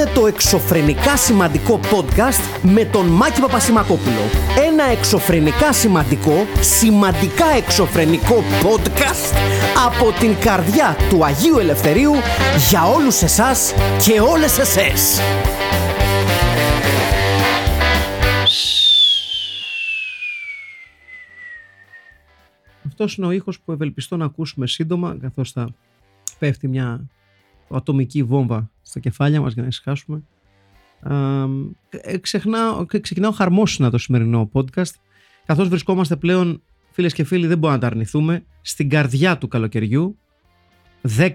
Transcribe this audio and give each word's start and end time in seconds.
είναι 0.00 0.10
το 0.14 0.26
εξωφρενικά 0.26 1.16
σημαντικό 1.16 1.80
podcast 1.82 2.62
με 2.62 2.84
τον 2.84 3.06
Μάκη 3.06 3.40
Παπασημακόπουλο. 3.40 4.20
Ένα 4.66 4.84
εξωφρενικά 4.84 5.72
σημαντικό, 5.72 6.46
σημαντικά 6.60 7.46
εξωφρενικό 7.56 8.34
podcast 8.62 9.36
από 9.86 10.12
την 10.18 10.36
καρδιά 10.40 10.96
του 11.08 11.24
Αγίου 11.24 11.58
Ελευθερίου 11.58 12.12
για 12.70 12.84
όλους 12.84 13.22
εσάς 13.22 13.74
και 14.06 14.20
όλες 14.20 14.58
εσές. 14.58 15.20
Αυτός 22.86 23.16
είναι 23.16 23.26
ο 23.26 23.30
ήχος 23.30 23.60
που 23.60 23.72
ευελπιστώ 23.72 24.16
να 24.16 24.24
ακούσουμε 24.24 24.66
σύντομα, 24.66 25.16
καθώς 25.20 25.52
θα 25.52 25.68
πέφτει 26.38 26.68
μια 26.68 27.00
ατομική 27.70 28.22
βόμβα 28.22 28.70
στα 28.90 29.00
κεφάλια 29.00 29.40
μας 29.40 29.52
για 29.52 29.62
να 29.62 29.68
ησυχάσουμε. 29.68 30.22
Ε, 31.90 32.16
ξεχνάω, 32.18 32.86
ξεκινάω 32.86 33.30
χαρμόσυνα 33.30 33.90
το 33.90 33.98
σημερινό 33.98 34.50
podcast, 34.52 34.94
καθώς 35.46 35.68
βρισκόμαστε 35.68 36.16
πλέον, 36.16 36.62
φίλες 36.90 37.14
και 37.14 37.24
φίλοι, 37.24 37.46
δεν 37.46 37.58
μπορούμε 37.58 37.78
να 37.78 37.80
τα 37.80 37.86
αρνηθούμε, 37.86 38.44
στην 38.60 38.88
καρδιά 38.88 39.38
του 39.38 39.48
καλοκαιριού. 39.48 40.18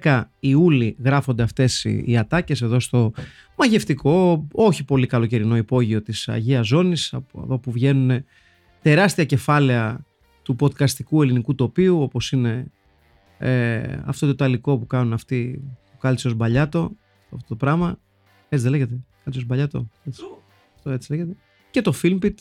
10 0.04 0.24
Ιούλη 0.40 0.96
γράφονται 1.04 1.44
αυτές 1.44 1.84
οι 1.84 2.18
ατάκες 2.18 2.62
εδώ 2.62 2.80
στο 2.80 3.12
μαγευτικό, 3.58 4.48
όχι 4.52 4.84
πολύ 4.84 5.08
καλοκαιρινό 5.08 5.58
υπόγειο 5.58 6.02
της 6.02 6.28
Αγίας 6.28 6.68
Ζώνης, 6.68 7.14
από 7.14 7.42
εδώ 7.44 7.58
που 7.58 7.72
βγαίνουν 7.72 8.24
τεράστια 8.82 9.26
κεφάλαια 9.26 10.06
του 10.42 10.56
podcastικού 10.60 11.22
ελληνικού 11.22 11.56
τοπίου 11.56 12.02
όπως 12.02 12.32
είναι 12.32 12.72
ε, 13.38 13.82
αυτό 14.06 14.26
το 14.26 14.32
ιταλικό 14.32 14.78
που 14.78 14.88
κάνουν 14.88 15.14
αυτοί 15.14 15.62
το 15.92 15.98
Κάλτσιος 16.00 16.34
Μπαλιάτο 16.34 16.92
αυτό 17.34 17.48
το 17.48 17.56
πράγμα. 17.56 18.00
Έτσι 18.50 18.64
δεν 18.64 18.72
λέγεται. 18.72 19.00
Κάλτσιος 19.24 19.46
Μπαλιάτο 19.46 19.90
έτσι, 20.06 20.22
αυτό 20.76 20.90
έτσι 20.90 21.12
λέγεται. 21.12 21.36
Και 21.72 21.82
το 21.82 21.94
Filmpit 22.04 22.36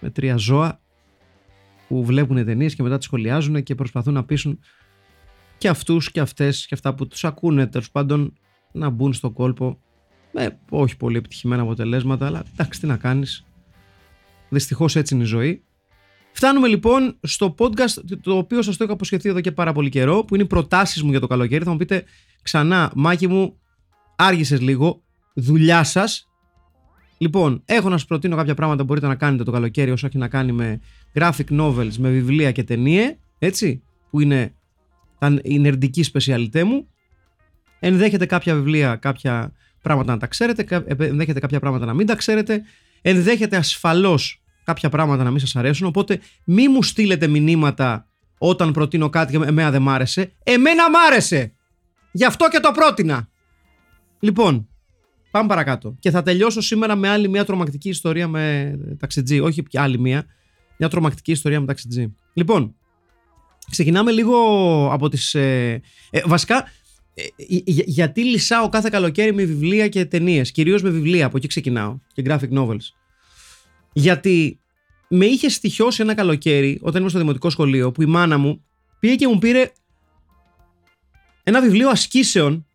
με 0.00 0.10
τρία 0.10 0.36
ζώα 0.36 0.80
που 1.88 2.04
βλέπουν 2.04 2.44
ταινίες 2.44 2.74
και 2.74 2.82
μετά 2.82 2.96
τις 2.96 3.06
σχολιάζουν 3.06 3.62
και 3.62 3.74
προσπαθούν 3.74 4.14
να 4.14 4.24
πείσουν 4.24 4.58
και 5.58 5.68
αυτούς 5.68 6.10
και 6.10 6.20
αυτές 6.20 6.66
και 6.66 6.74
αυτά 6.74 6.94
που 6.94 7.06
τους 7.06 7.24
ακούνε 7.24 7.66
τέλος 7.66 7.90
πάντων 7.90 8.32
να 8.72 8.90
μπουν 8.90 9.12
στο 9.12 9.30
κόλπο 9.30 9.78
με 10.32 10.58
όχι 10.70 10.96
πολύ 10.96 11.16
επιτυχημένα 11.16 11.62
αποτελέσματα 11.62 12.26
αλλά 12.26 12.42
εντάξει 12.52 12.80
τι 12.80 12.86
να 12.86 12.96
κάνεις. 12.96 13.44
Δυστυχώς 14.48 14.96
έτσι 14.96 15.14
είναι 15.14 15.22
η 15.22 15.26
ζωή. 15.26 15.62
Φτάνουμε 16.32 16.68
λοιπόν 16.68 17.18
στο 17.22 17.54
podcast 17.58 18.18
το 18.22 18.36
οποίο 18.36 18.62
σας 18.62 18.76
το 18.76 18.84
είχα 18.84 18.92
αποσχεθεί 18.92 19.28
εδώ 19.28 19.40
και 19.40 19.52
πάρα 19.52 19.72
πολύ 19.72 19.88
καιρό, 19.88 20.24
που 20.24 20.34
είναι 20.34 20.44
οι 20.44 20.46
προτάσεις 20.46 21.02
μου 21.02 21.10
για 21.10 21.20
το 21.20 21.26
καλοκαίρι. 21.26 21.64
Θα 21.64 21.70
μου 21.70 21.76
πείτε 21.76 22.04
ξανά, 22.42 22.92
Μάκη 22.94 23.26
μου, 23.26 23.58
άργησες 24.18 24.60
λίγο. 24.60 25.02
Δουλειά 25.34 25.84
σας. 25.84 26.28
Λοιπόν, 27.18 27.62
έχω 27.64 27.88
να 27.88 27.96
σας 27.96 28.06
προτείνω 28.06 28.36
κάποια 28.36 28.54
πράγματα 28.54 28.80
που 28.80 28.86
μπορείτε 28.86 29.06
να 29.06 29.14
κάνετε 29.14 29.44
το 29.44 29.50
καλοκαίρι 29.50 29.90
όσο 29.90 30.06
έχει 30.06 30.18
να 30.18 30.28
κάνει 30.28 30.52
με 30.52 30.80
graphic 31.14 31.60
novels, 31.60 31.92
με 31.98 32.10
βιβλία 32.10 32.52
και 32.52 32.64
ταινίες. 32.64 33.16
Έτσι, 33.38 33.82
που 34.10 34.20
είναι 34.20 34.54
η 35.42 35.58
νερντική 35.58 36.02
σπεσιαλιτέ 36.02 36.64
μου. 36.64 36.88
Ενδέχεται 37.80 38.26
κάποια 38.26 38.54
βιβλία, 38.54 38.96
κάποια 38.96 39.52
πράγματα 39.82 40.12
να 40.12 40.18
τα 40.18 40.26
ξέρετε, 40.26 40.84
ενδέχεται 40.98 41.40
κάποια 41.40 41.60
πράγματα 41.60 41.86
να 41.86 41.94
μην 41.94 42.06
τα 42.06 42.16
ξέρετε. 42.16 42.62
Ενδέχεται 43.02 43.56
ασφαλώς 43.56 44.42
κάποια 44.64 44.88
πράγματα 44.88 45.24
να 45.24 45.30
μην 45.30 45.40
σας 45.40 45.56
αρέσουν, 45.56 45.86
οπότε 45.86 46.20
μη 46.44 46.68
μου 46.68 46.82
στείλετε 46.82 47.26
μηνύματα 47.26 48.06
όταν 48.38 48.72
προτείνω 48.72 49.08
κάτι 49.10 49.36
και 49.36 49.44
εμένα 49.44 49.70
δεν 49.70 49.82
μ' 49.82 49.88
άρεσε. 49.88 50.32
Εμένα 50.42 50.90
μ' 50.90 50.96
άρεσε! 51.08 51.52
Γι' 52.12 52.24
αυτό 52.24 52.48
και 52.48 52.60
το 52.60 52.70
πρότεινα. 52.70 53.28
Λοιπόν, 54.20 54.68
πάμε 55.30 55.48
παρακάτω. 55.48 55.96
Και 55.98 56.10
θα 56.10 56.22
τελειώσω 56.22 56.60
σήμερα 56.60 56.96
με 56.96 57.08
άλλη 57.08 57.28
μια 57.28 57.44
τρομακτική 57.44 57.88
ιστορία 57.88 58.28
με 58.28 58.74
ταξιτζή. 58.98 59.40
Όχι 59.40 59.62
πια 59.62 59.82
άλλη 59.82 59.98
μια. 59.98 60.24
Μια 60.78 60.88
τρομακτική 60.88 61.30
ιστορία 61.30 61.60
με 61.60 61.66
ταξιτζή. 61.66 62.14
Λοιπόν, 62.32 62.74
ξεκινάμε 63.70 64.10
λίγο 64.10 64.36
από 64.92 65.08
τις... 65.08 65.34
Ε, 65.34 65.82
ε, 66.10 66.20
βασικά, 66.26 66.64
ε, 67.14 67.22
γιατί 67.86 68.24
λυσάω 68.24 68.68
κάθε 68.68 68.88
καλοκαίρι 68.88 69.34
με 69.34 69.44
βιβλία 69.44 69.88
και 69.88 70.04
ταινίες. 70.04 70.50
Κυρίως 70.52 70.82
με 70.82 70.90
βιβλία, 70.90 71.26
από 71.26 71.36
εκεί 71.36 71.46
ξεκινάω. 71.46 71.98
Και 72.12 72.22
graphic 72.26 72.52
novels. 72.52 72.92
Γιατί 73.92 74.60
με 75.08 75.26
είχε 75.26 75.48
στοιχειώσει 75.48 76.02
ένα 76.02 76.14
καλοκαίρι 76.14 76.78
όταν 76.82 76.96
ήμουν 76.96 77.10
στο 77.10 77.18
δημοτικό 77.18 77.50
σχολείο 77.50 77.92
που 77.92 78.02
η 78.02 78.06
μάνα 78.06 78.38
μου 78.38 78.64
πήγε 78.98 79.14
και 79.14 79.28
μου 79.28 79.38
πήρε 79.38 79.72
ένα 81.42 81.60
βιβλίο 81.60 81.88
ασκήσεων 81.88 82.66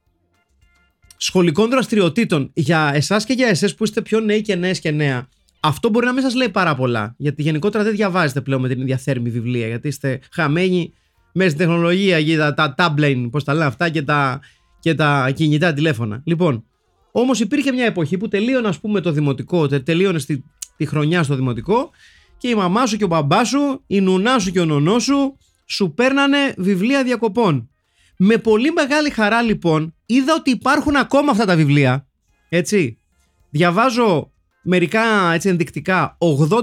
σχολικών 1.25 1.69
δραστηριοτήτων 1.69 2.51
για 2.53 2.91
εσάς 2.93 3.25
και 3.25 3.33
για 3.33 3.47
εσές 3.47 3.75
που 3.75 3.83
είστε 3.83 4.01
πιο 4.01 4.19
νέοι 4.19 4.41
και 4.41 4.55
νέες 4.55 4.79
και 4.79 4.91
νέα. 4.91 5.27
Αυτό 5.59 5.89
μπορεί 5.89 6.05
να 6.05 6.13
μην 6.13 6.23
σας 6.23 6.35
λέει 6.35 6.49
πάρα 6.49 6.75
πολλά. 6.75 7.15
Γιατί 7.17 7.41
γενικότερα 7.41 7.83
δεν 7.83 7.95
διαβάζετε 7.95 8.41
πλέον 8.41 8.61
με 8.61 8.67
την 8.67 8.81
ίδια 8.81 8.97
θέρμη 8.97 9.29
βιβλία. 9.29 9.67
Γιατί 9.67 9.87
είστε 9.87 10.19
χαμένοι 10.31 10.93
μέσα 11.33 11.49
στην 11.49 11.65
τεχνολογία 11.65 12.23
και 12.23 12.37
τα, 12.37 12.53
τα 12.53 12.75
tablet, 12.77 13.27
πώς 13.31 13.43
τα 13.43 13.53
λένε 13.53 13.65
αυτά, 13.65 13.89
και 13.89 14.01
τα, 14.01 14.39
και 14.79 14.95
τα 14.95 15.31
κινητά 15.35 15.73
τηλέφωνα. 15.73 16.21
Λοιπόν, 16.25 16.63
όμως 17.11 17.39
υπήρχε 17.39 17.71
μια 17.71 17.85
εποχή 17.85 18.17
που 18.17 18.27
τελείωνε, 18.27 18.67
ας 18.67 18.79
πούμε, 18.79 19.01
το 19.01 19.11
δημοτικό, 19.11 19.67
τελείωνε 19.67 20.19
στη 20.19 20.43
τη 20.77 20.85
χρονιά 20.85 21.23
στο 21.23 21.35
δημοτικό 21.35 21.91
και 22.37 22.47
η 22.47 22.55
μαμά 22.55 22.85
σου 22.85 22.97
και 22.97 23.03
ο 23.03 23.07
μπαμπάς 23.07 23.47
σου, 23.47 23.83
η 23.87 24.01
νουνά 24.01 24.39
σου 24.39 24.51
και 24.51 24.59
ο 24.59 24.65
νονός 24.65 25.03
σου 25.03 25.37
σου 25.65 25.93
παίρνανε 25.93 26.53
βιβλία 26.57 27.03
διακοπών. 27.03 27.69
Με 28.17 28.37
πολύ 28.37 28.71
μεγάλη 28.71 29.09
χαρά 29.09 29.41
λοιπόν 29.41 29.95
είδα 30.05 30.33
ότι 30.37 30.51
υπάρχουν 30.51 30.95
ακόμα 30.95 31.31
αυτά 31.31 31.45
τα 31.45 31.55
βιβλία. 31.55 32.07
Έτσι. 32.49 32.97
Διαβάζω 33.49 34.31
μερικά 34.63 35.33
έτσι 35.33 35.49
ενδεικτικά 35.49 36.17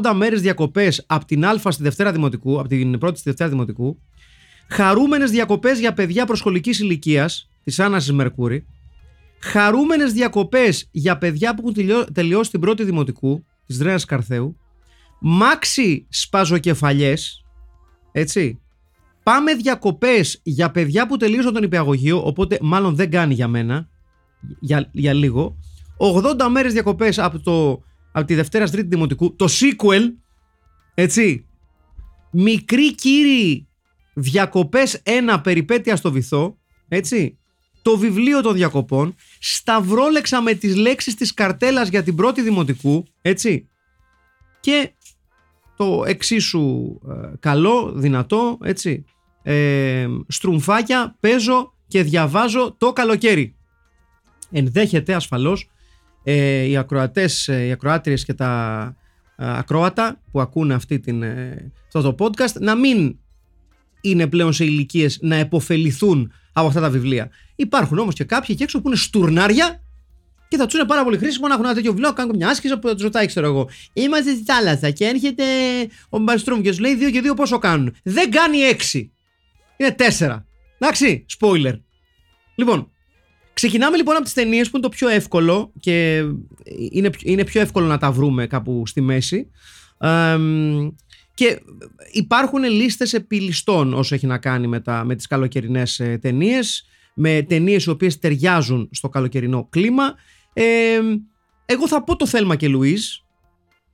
80 0.05 0.13
μέρες 0.15 0.41
διακοπές 0.41 1.05
από 1.07 1.25
την 1.25 1.47
Α 1.47 1.59
στη 1.69 1.83
Δευτέρα 1.83 2.13
Δημοτικού, 2.13 2.59
από 2.59 2.69
την 2.69 2.99
πρώτη 2.99 3.19
στη 3.19 3.29
Δευτέρα 3.29 3.51
Δημοτικού. 3.51 4.01
Χαρούμενες 4.69 5.31
διακοπές 5.31 5.79
για 5.79 5.93
παιδιά 5.93 6.27
προσχολικής 6.27 6.79
ηλικίας 6.79 7.49
της 7.65 7.81
Άννασης 7.81 8.13
Μερκούρη. 8.13 8.67
Χαρούμενες 9.41 10.13
διακοπές 10.13 10.89
για 10.91 11.19
παιδιά 11.19 11.55
που 11.55 11.69
έχουν 11.69 12.07
τελειώσει 12.13 12.51
την 12.51 12.61
πρώτη 12.61 12.85
Δημοτικού 12.85 13.45
της 13.67 13.79
Δρέας 13.79 14.05
Καρθέου 14.05 14.57
μάξι 15.21 16.07
σπαζοκεφαλιές 16.09 17.45
έτσι 18.13 18.61
πάμε 19.33 19.55
διακοπές 19.55 20.41
για 20.43 20.71
παιδιά 20.71 21.07
που 21.07 21.17
τελείωσαν 21.17 21.53
τον 21.53 21.63
υπηαγωγείο 21.63 22.23
οπότε 22.25 22.59
μάλλον 22.63 22.95
δεν 22.95 23.11
κάνει 23.11 23.35
για 23.35 23.49
μένα 23.49 23.89
για, 24.61 24.89
για 24.93 25.13
λίγο. 25.13 25.57
80 25.99 26.47
μέρες 26.51 26.73
διακοπές 26.73 27.19
από, 27.19 27.41
το, 27.41 27.83
από 28.13 28.27
τη 28.27 28.35
Δευτέρα 28.35 28.69
Τρίτη 28.69 28.89
Δημοτικού 28.89 29.37
το 29.37 29.47
sequel 29.51 30.03
έτσι. 30.95 31.47
Μικρή 32.33 32.95
κύριοι 32.95 33.69
διακοπές 34.15 35.01
ένα 35.03 35.41
περιπέτεια 35.41 35.97
στο 35.97 36.13
βυθό 36.13 36.59
έτσι. 36.89 37.39
Το 37.83 37.99
βιβλίο 37.99 38.41
των 38.41 38.55
διακοπών, 38.55 39.15
σταυρόλεξα 39.39 40.43
με 40.43 40.55
τις 40.55 40.77
λέξεις 40.77 41.15
της 41.15 41.35
καρτέλας 41.35 41.89
για 41.89 42.03
την 42.03 42.15
πρώτη 42.15 42.43
δημοτικού, 42.43 43.05
έτσι, 43.23 43.69
και 44.61 44.93
το 45.77 46.05
εξίσου 46.07 46.99
ε, 47.09 47.37
καλό, 47.41 47.93
δυνατό, 47.95 48.59
έτσι, 48.63 49.05
ε, 49.43 50.07
στρουμφάκια 50.29 51.17
παίζω 51.21 51.75
και 51.89 52.03
διαβάζω 52.03 52.75
το 52.79 52.93
καλοκαίρι. 52.93 53.55
Ενδέχεται 54.51 55.15
ασφαλώς 55.15 55.71
ε, 56.25 56.63
οι 56.63 56.77
ακροατές, 56.77 57.49
ε, 57.49 57.65
οι 57.67 57.73
ακροάτριες 57.73 58.25
και 58.25 58.35
τα 58.35 58.83
ε, 59.37 59.59
ακροάτα 59.59 60.21
που 60.33 60.41
ακούνε 60.41 60.75
αυτή 60.75 61.01
την, 61.01 61.25
αυτό 61.87 62.01
το 62.01 62.15
podcast 62.19 62.53
να 62.61 62.75
μην 62.75 63.17
είναι 64.01 64.27
πλέον 64.27 64.53
σε 64.53 64.65
ηλικίες 64.65 65.19
να 65.21 65.37
επωφεληθούν 65.37 66.33
από 66.53 66.67
αυτά 66.67 66.81
τα 66.81 66.91
βιβλία. 66.91 67.31
Υπάρχουν 67.57 67.99
όμως 67.99 68.15
και 68.15 68.25
κάποιοι 68.25 68.49
εκεί 68.51 68.63
έξω 68.63 68.81
που 68.81 68.89
είναι 68.89 68.97
στουρνάρια 68.97 69.81
και 70.49 70.57
θα 70.57 70.65
τους 70.65 70.75
είναι 70.75 70.85
πάρα 70.85 71.05
πολύ 71.05 71.19
χρήσιμο 71.19 71.47
να 71.47 71.55
έχουν 71.55 71.65
ένα 71.65 71.75
τέτοιο 71.75 71.91
βιβλίο, 71.91 72.09
να 72.09 72.15
κάνουν 72.15 72.37
μια 72.37 72.49
άσκηση 72.49 72.79
που 72.79 72.89
θα 72.89 72.95
τους 72.95 73.03
ρωτάει, 73.03 73.27
ξέρω 73.27 73.47
εγώ. 73.47 73.69
Είμαστε 73.93 74.31
στη 74.31 74.43
θάλασσα 74.45 74.91
και 74.91 75.05
έρχεται 75.05 75.45
ο 76.09 76.19
Μπαστρούμ 76.19 76.61
και 76.61 76.73
σου 76.73 76.81
λέει 76.81 76.99
2 77.01 77.11
και 77.13 77.23
2 77.33 77.37
πόσο 77.37 77.59
κάνουν. 77.59 77.97
Δεν 78.03 78.31
κάνει 78.31 78.59
6. 78.93 79.09
Είναι 79.81 79.95
4. 80.19 80.45
Εντάξει, 80.79 81.27
spoiler. 81.39 81.81
Λοιπόν, 82.55 82.91
ξεκινάμε 83.53 83.97
λοιπόν 83.97 84.15
από 84.15 84.25
τις 84.25 84.33
ταινίες 84.33 84.71
που 84.71 84.77
είναι 84.77 84.87
το 84.87 84.93
πιο 84.97 85.09
εύκολο 85.09 85.73
και 85.81 86.25
είναι, 86.91 87.11
είναι 87.23 87.45
πιο 87.45 87.61
εύκολο 87.61 87.87
να 87.87 87.99
τα 87.99 88.13
βρούμε 88.13 88.47
κάπου 88.47 88.83
στη 88.87 89.01
μέση. 89.01 89.51
Και 91.35 91.61
υπάρχουν 92.13 92.63
λίστες 92.63 93.13
επιλιστών 93.13 93.95
όσο 93.95 94.15
έχει 94.15 94.27
να 94.27 94.39
κάνει 94.39 94.67
με, 94.67 94.81
τα, 94.81 95.05
με 95.05 95.15
τις 95.15 95.27
καλοκαιρινές 95.27 96.01
ε, 96.01 96.19
ταινίες, 96.19 96.87
με 97.15 97.43
ταινίες 97.43 97.85
οι 97.85 97.91
οποίες 97.91 98.19
ταιριάζουν 98.19 98.89
στο 98.93 99.09
καλοκαιρινό 99.09 99.69
κλίμα. 99.71 100.15
Ε, 100.53 101.01
εγώ 101.67 101.89
θα 101.89 102.05
πω 102.05 102.17
το 102.17 102.27
Θέλμα 102.27 102.57
και 102.57 102.69
Λουίς. 102.69 103.25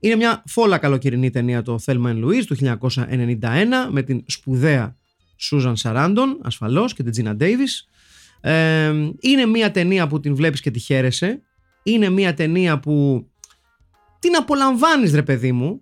Είναι 0.01 0.17
μια 0.17 0.43
φόλα 0.47 0.79
καλοκαιρινή 0.79 1.31
ταινία 1.31 1.63
το 1.63 1.79
Θέλμα 1.79 2.13
και 2.13 2.19
Λουίς 2.19 2.47
του 2.47 2.57
1991 2.57 2.79
με 3.91 4.03
την 4.03 4.25
σπουδαία 4.27 4.97
Σούζαν 5.37 5.77
Σαράντον 5.77 6.39
ασφαλώς 6.43 6.95
και 6.95 7.03
την 7.03 7.13
Τζίνα 7.13 7.37
Ντέιβις. 7.37 7.89
Ε, 8.41 8.93
είναι 9.21 9.47
μια 9.47 9.71
ταινία 9.71 10.07
που 10.07 10.21
την 10.21 10.35
βλέπεις 10.35 10.61
και 10.61 10.71
τη 10.71 10.79
χαίρεσαι 10.79 11.41
είναι 11.87 12.09
μια 12.09 12.35
ταινία 12.35 12.79
που 12.81 13.27
την 14.19 14.37
απολαμβάνεις 14.37 15.15
ρε 15.15 15.23
παιδί 15.23 15.53
μου. 15.53 15.81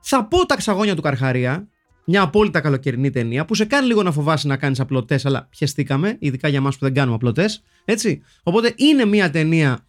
Θα 0.00 0.24
πω 0.24 0.46
τα 0.46 0.56
ξαγόνια 0.56 0.94
του 0.94 1.02
Καρχαρία, 1.02 1.68
μια 2.04 2.22
απόλυτα 2.22 2.60
καλοκαιρινή 2.60 3.10
ταινία 3.10 3.44
που 3.44 3.54
σε 3.54 3.64
κάνει 3.64 3.86
λίγο 3.86 4.02
να 4.02 4.12
φοβάσει 4.12 4.46
να 4.46 4.56
κάνεις 4.56 4.80
απλωτές 4.80 5.26
αλλά 5.26 5.48
πιεστήκαμε, 5.50 6.16
ειδικά 6.18 6.48
για 6.48 6.60
μας 6.60 6.78
που 6.78 6.84
δεν 6.84 6.94
κάνουμε 6.94 7.14
απλωτές, 7.14 7.62
έτσι. 7.84 8.22
Οπότε 8.42 8.74
είναι 8.76 9.04
μια 9.04 9.30
ταινία 9.30 9.86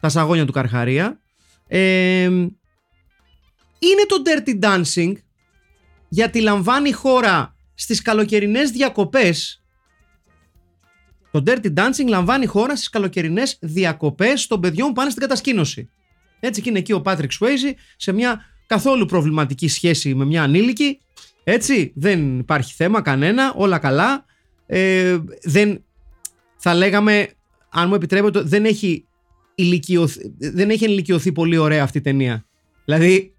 τα 0.00 0.08
σαγόνια 0.08 0.44
του 0.44 0.52
Καρχαρία. 0.52 1.18
Ε, 1.66 2.24
είναι 3.78 4.06
το 4.06 4.22
Dirty 4.24 4.62
Dancing 4.62 5.12
γιατί 6.08 6.40
λαμβάνει 6.40 6.92
χώρα 6.92 7.53
στις 7.74 8.02
καλοκαιρινές 8.02 8.70
διακοπές 8.70 9.64
το 11.34 11.42
Dirty 11.46 11.74
Dancing 11.74 12.06
λαμβάνει 12.08 12.46
χώρα 12.46 12.76
στις 12.76 12.88
καλοκαιρινές 12.88 13.58
διακοπές 13.60 14.46
των 14.46 14.60
παιδιών 14.60 14.88
που 14.88 14.94
πάνε 14.94 15.10
στην 15.10 15.22
κατασκήνωση. 15.22 15.90
Έτσι 16.40 16.60
και 16.60 16.68
είναι 16.68 16.78
εκεί 16.78 16.92
ο 16.92 17.02
Patrick 17.04 17.28
Swayze 17.40 17.72
σε 17.96 18.12
μια 18.12 18.40
καθόλου 18.66 19.06
προβληματική 19.06 19.68
σχέση 19.68 20.14
με 20.14 20.24
μια 20.24 20.42
ανήλικη. 20.42 21.00
Έτσι, 21.44 21.92
δεν 21.94 22.38
υπάρχει 22.38 22.74
θέμα 22.74 23.00
κανένα, 23.00 23.52
όλα 23.56 23.78
καλά. 23.78 24.24
Ε, 24.66 25.18
δεν, 25.42 25.84
θα 26.56 26.74
λέγαμε, 26.74 27.28
αν 27.70 27.88
μου 27.88 27.94
επιτρέπετε, 27.94 28.40
δεν 28.40 28.64
έχει, 28.64 29.06
ηλικιωθεί, 29.54 30.34
δεν 30.38 30.70
έχει 30.70 30.84
ενηλικιωθεί 30.84 31.32
πολύ 31.32 31.56
ωραία 31.56 31.82
αυτή 31.82 31.98
η 31.98 32.00
ταινία. 32.00 32.46
Δηλαδή, 32.84 33.34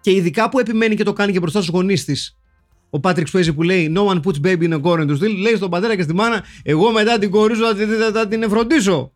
και 0.00 0.10
ειδικά 0.10 0.48
που 0.48 0.58
επιμένει 0.58 0.94
και 0.94 1.04
το 1.04 1.12
κάνει 1.12 1.32
και 1.32 1.40
μπροστά 1.40 1.60
στους 1.62 1.74
γονείς 1.74 2.04
της 2.04 2.38
ο 2.94 3.00
Πάτρικ 3.00 3.26
Swayze 3.32 3.54
που 3.54 3.62
λέει 3.62 3.92
No 3.96 4.06
one 4.06 4.20
puts 4.22 4.40
baby 4.46 4.68
in 4.68 4.72
a 4.72 4.82
corner 4.82 5.06
του 5.06 5.16
στυλ, 5.16 5.36
λέει 5.40 5.56
στον 5.56 5.70
πατέρα 5.70 5.96
και 5.96 6.02
στη 6.02 6.14
μάνα, 6.14 6.44
Εγώ 6.62 6.90
μετά 6.90 7.18
την 7.18 7.30
κόρη 7.30 7.54
σου 7.54 7.62
θα, 8.12 8.28
την 8.28 8.42
εφροντίσω. 8.42 9.12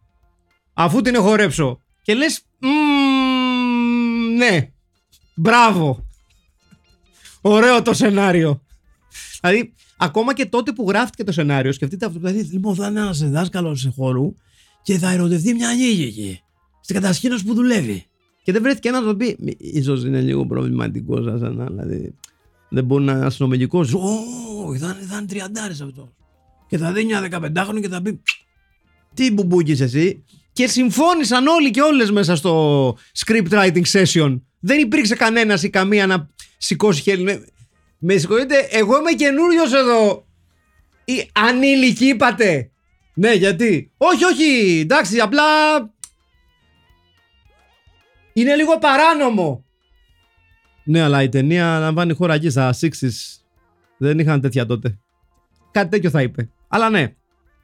Αφού 0.73 1.01
την 1.01 1.15
εχορέψω. 1.15 1.83
Και 2.03 2.15
λες, 2.15 2.41
ναι, 4.37 4.73
μπράβο. 5.35 6.07
Ωραίο 7.41 7.83
το 7.83 7.93
σενάριο. 7.93 8.63
Δηλαδή, 9.41 9.73
ακόμα 9.97 10.35
και 10.35 10.47
τότε 10.47 10.73
που 10.73 10.85
γράφτηκε 10.89 11.25
το 11.25 11.33
σενάριο, 11.33 11.73
σκεφτείτε 11.73 12.07
αυτό. 12.07 12.19
Δηλαδή, 12.19 12.41
λοιπόν, 12.41 12.75
θα 12.75 12.87
είναι 12.87 13.01
ένας 13.01 13.31
δάσκαλος 13.31 13.81
σε 13.81 13.93
χώρου 13.97 14.35
και 14.83 14.99
θα 14.99 15.11
ερωτευτεί 15.11 15.55
μια 15.55 15.69
ανήλικη 15.69 16.41
στην 16.81 16.95
κατασκήνωση 16.95 17.45
που 17.45 17.55
δουλεύει. 17.55 18.07
Και 18.43 18.53
δεν 18.53 18.63
βρέθηκε 18.63 18.89
ένας 18.89 19.01
να 19.01 19.07
το 19.07 19.17
πει. 19.17 19.39
σω 19.83 19.95
είναι 19.95 20.21
λίγο 20.21 20.47
προβληματικό, 20.47 21.23
σαν 21.23 21.67
δηλαδή. 21.69 22.15
Δεν 22.69 22.85
μπορεί 22.85 23.05
να 23.05 23.13
είναι 23.13 23.27
αστυνομικό. 23.27 23.79
Ω, 23.79 24.77
θα, 24.79 24.99
θα 25.09 25.17
είναι 25.17 25.27
τριαντάρη 25.27 25.73
αυτός. 25.73 26.09
Και 26.69 26.79
θα 26.79 26.93
δίνει 26.93 27.13
ένα 27.13 27.29
15χρονο 27.31 27.81
και 27.81 27.89
θα 27.89 28.03
πει. 28.03 28.23
Τι 29.15 29.33
μπουμπούκι 29.33 29.83
εσύ. 29.83 30.25
Και 30.53 30.67
συμφώνησαν 30.67 31.47
όλοι 31.47 31.71
και 31.71 31.81
όλες 31.81 32.11
μέσα 32.11 32.37
στο 32.37 32.97
script 33.19 33.51
writing 33.51 33.83
session. 33.93 34.41
Δεν 34.61 34.79
υπήρξε 34.79 35.15
κανένας 35.15 35.63
ή 35.63 35.71
καμία 35.71 36.07
να 36.07 36.29
σηκώσει 36.59 37.03
χέρι. 37.03 37.23
Με, 37.23 37.45
με 37.99 38.17
συγχωρείτε, 38.17 38.69
εγώ 38.71 38.99
είμαι 38.99 39.13
καινούριος 39.13 39.73
εδώ. 39.73 40.27
Ή 41.05 41.31
ανήλικοι 41.33 42.07
είπατε. 42.07 42.71
Ναι, 43.15 43.33
γιατί. 43.33 43.93
Όχι, 43.97 44.25
όχι, 44.25 44.79
εντάξει, 44.81 45.21
απλά. 45.21 45.45
Είναι 48.33 48.57
λίγο 48.57 48.79
παράνομο. 48.79 49.65
Ναι, 50.89 51.01
αλλά 51.01 51.23
η 51.23 51.29
ταινία 51.29 51.79
λαμβάνει 51.79 52.15
χώρα 52.15 52.35
εκεί 52.35 52.51
στα 52.51 52.75
60 52.81 52.89
Δεν 53.97 54.19
είχαν 54.19 54.41
τέτοια 54.41 54.67
τότε. 54.67 54.99
Κάτι 55.71 55.89
τέτοιο 55.89 56.11
θα 56.11 56.23
είπε. 56.23 56.49
Αλλά 56.69 56.91
ναι. 56.91 57.15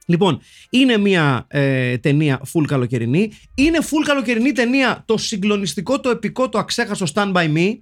Λοιπόν, 0.06 0.40
είναι 0.70 0.96
μια 0.96 1.44
ε, 1.48 1.98
ταινία 1.98 2.40
full 2.52 2.64
καλοκαιρινή. 2.66 3.32
Είναι 3.54 3.78
full 3.80 4.06
καλοκαιρινή 4.06 4.52
ταινία 4.52 5.02
το 5.06 5.16
συγκλονιστικό, 5.16 6.00
το 6.00 6.10
επικό, 6.10 6.48
το 6.48 6.58
αξέχαστο 6.58 7.06
Stand 7.14 7.32
By 7.32 7.54
Me. 7.56 7.78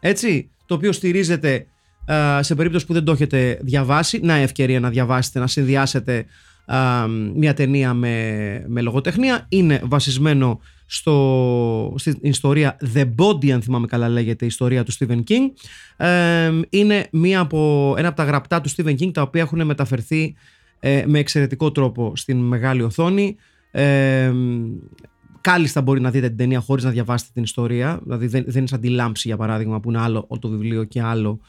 Έτσι, 0.00 0.50
το 0.66 0.74
οποίο 0.74 0.92
στηρίζεται 0.92 1.66
ε, 2.06 2.42
σε 2.42 2.54
περίπτωση 2.54 2.86
που 2.86 2.92
δεν 2.92 3.04
το 3.04 3.12
έχετε 3.12 3.58
διαβάσει. 3.62 4.20
Να 4.22 4.34
ευκαιρία 4.34 4.80
να 4.80 4.88
διαβάσετε, 4.88 5.38
να 5.38 5.46
συνδυάσετε 5.46 6.26
μια 7.34 7.54
ταινία 7.54 7.94
με, 7.94 8.64
με 8.66 8.80
λογοτεχνία. 8.80 9.46
Είναι 9.48 9.80
βασισμένο 9.84 10.60
στο, 10.92 11.94
στην 11.96 12.18
ιστορία 12.20 12.76
The 12.94 13.04
Body, 13.16 13.50
αν 13.50 13.62
θυμάμαι 13.62 13.86
καλά 13.86 14.08
λέγεται, 14.08 14.44
η 14.44 14.48
ιστορία 14.48 14.84
του 14.84 14.92
Stephen 14.92 15.22
King. 15.28 15.50
είναι 16.70 17.08
μία 17.12 17.40
από, 17.40 17.94
ένα 17.98 18.08
από 18.08 18.16
τα 18.16 18.24
γραπτά 18.24 18.60
του 18.60 18.70
Stephen 18.70 18.98
King 19.00 19.10
τα 19.12 19.22
οποία 19.22 19.42
έχουν 19.42 19.64
μεταφερθεί 19.64 20.34
ε, 20.80 21.04
με 21.06 21.18
εξαιρετικό 21.18 21.72
τρόπο 21.72 22.12
στην 22.16 22.38
μεγάλη 22.38 22.82
οθόνη. 22.82 23.36
Ε, 23.70 24.32
κάλλιστα 25.40 25.82
μπορεί 25.82 26.00
να 26.00 26.10
δείτε 26.10 26.28
την 26.28 26.36
ταινία 26.36 26.60
χωρίς 26.60 26.84
να 26.84 26.90
διαβάσετε 26.90 27.30
την 27.34 27.42
ιστορία. 27.42 28.00
Δηλαδή 28.02 28.26
δεν, 28.26 28.44
δεν 28.46 28.58
είναι 28.58 28.66
σαν 28.66 28.80
τη 28.80 28.88
Λάμψη 28.88 29.28
για 29.28 29.36
παράδειγμα 29.36 29.80
που 29.80 29.90
είναι 29.90 30.00
άλλο 30.00 30.26
το 30.40 30.48
βιβλίο 30.48 30.84
και 30.84 31.02
άλλο 31.02 31.40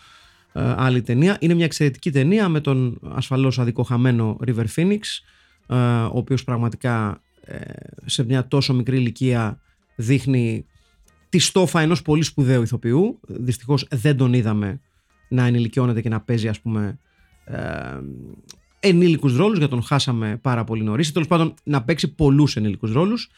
ε, 0.53 0.73
άλλη 0.77 1.01
ταινία. 1.01 1.37
Είναι 1.39 1.53
μια 1.53 1.65
εξαιρετική 1.65 2.11
ταινία 2.11 2.49
με 2.49 2.59
τον 2.59 2.99
ασφαλώς 3.13 3.59
αδικοχαμένο 3.59 4.37
River 4.47 4.65
Phoenix 4.75 4.99
ε, 5.67 5.75
ο 6.03 6.11
οποίος 6.13 6.43
πραγματικά 6.43 7.09
ε, 7.09 7.30
σε 8.05 8.23
μια 8.23 8.47
τόσο 8.47 8.73
μικρή 8.73 8.97
ηλικία 8.97 9.59
δείχνει 9.95 10.65
τη 11.29 11.39
στόφα 11.39 11.81
ενός 11.81 12.01
πολύ 12.01 12.23
σπουδαίου 12.23 12.61
ηθοποιού. 12.61 13.19
Δυστυχώς 13.27 13.87
δεν 13.91 14.17
τον 14.17 14.33
είδαμε 14.33 14.79
να 15.29 15.45
ενηλικιώνεται 15.45 16.01
και 16.01 16.09
να 16.09 16.21
παίζει 16.21 16.47
ας 16.47 16.59
πούμε 16.59 16.99
ε, 17.45 17.99
ενήλικους 18.79 19.35
ρόλους 19.35 19.57
γιατί 19.57 19.73
τον 19.73 19.83
χάσαμε 19.83 20.37
πάρα 20.41 20.63
πολύ 20.63 20.83
νωρίς. 20.83 21.11
Τέλος 21.11 21.27
πάντων 21.27 21.53
να 21.63 21.83
παίξει 21.83 22.13
πολλούς 22.13 22.55
ενήλικους 22.55 22.91
ρόλους. 22.91 23.29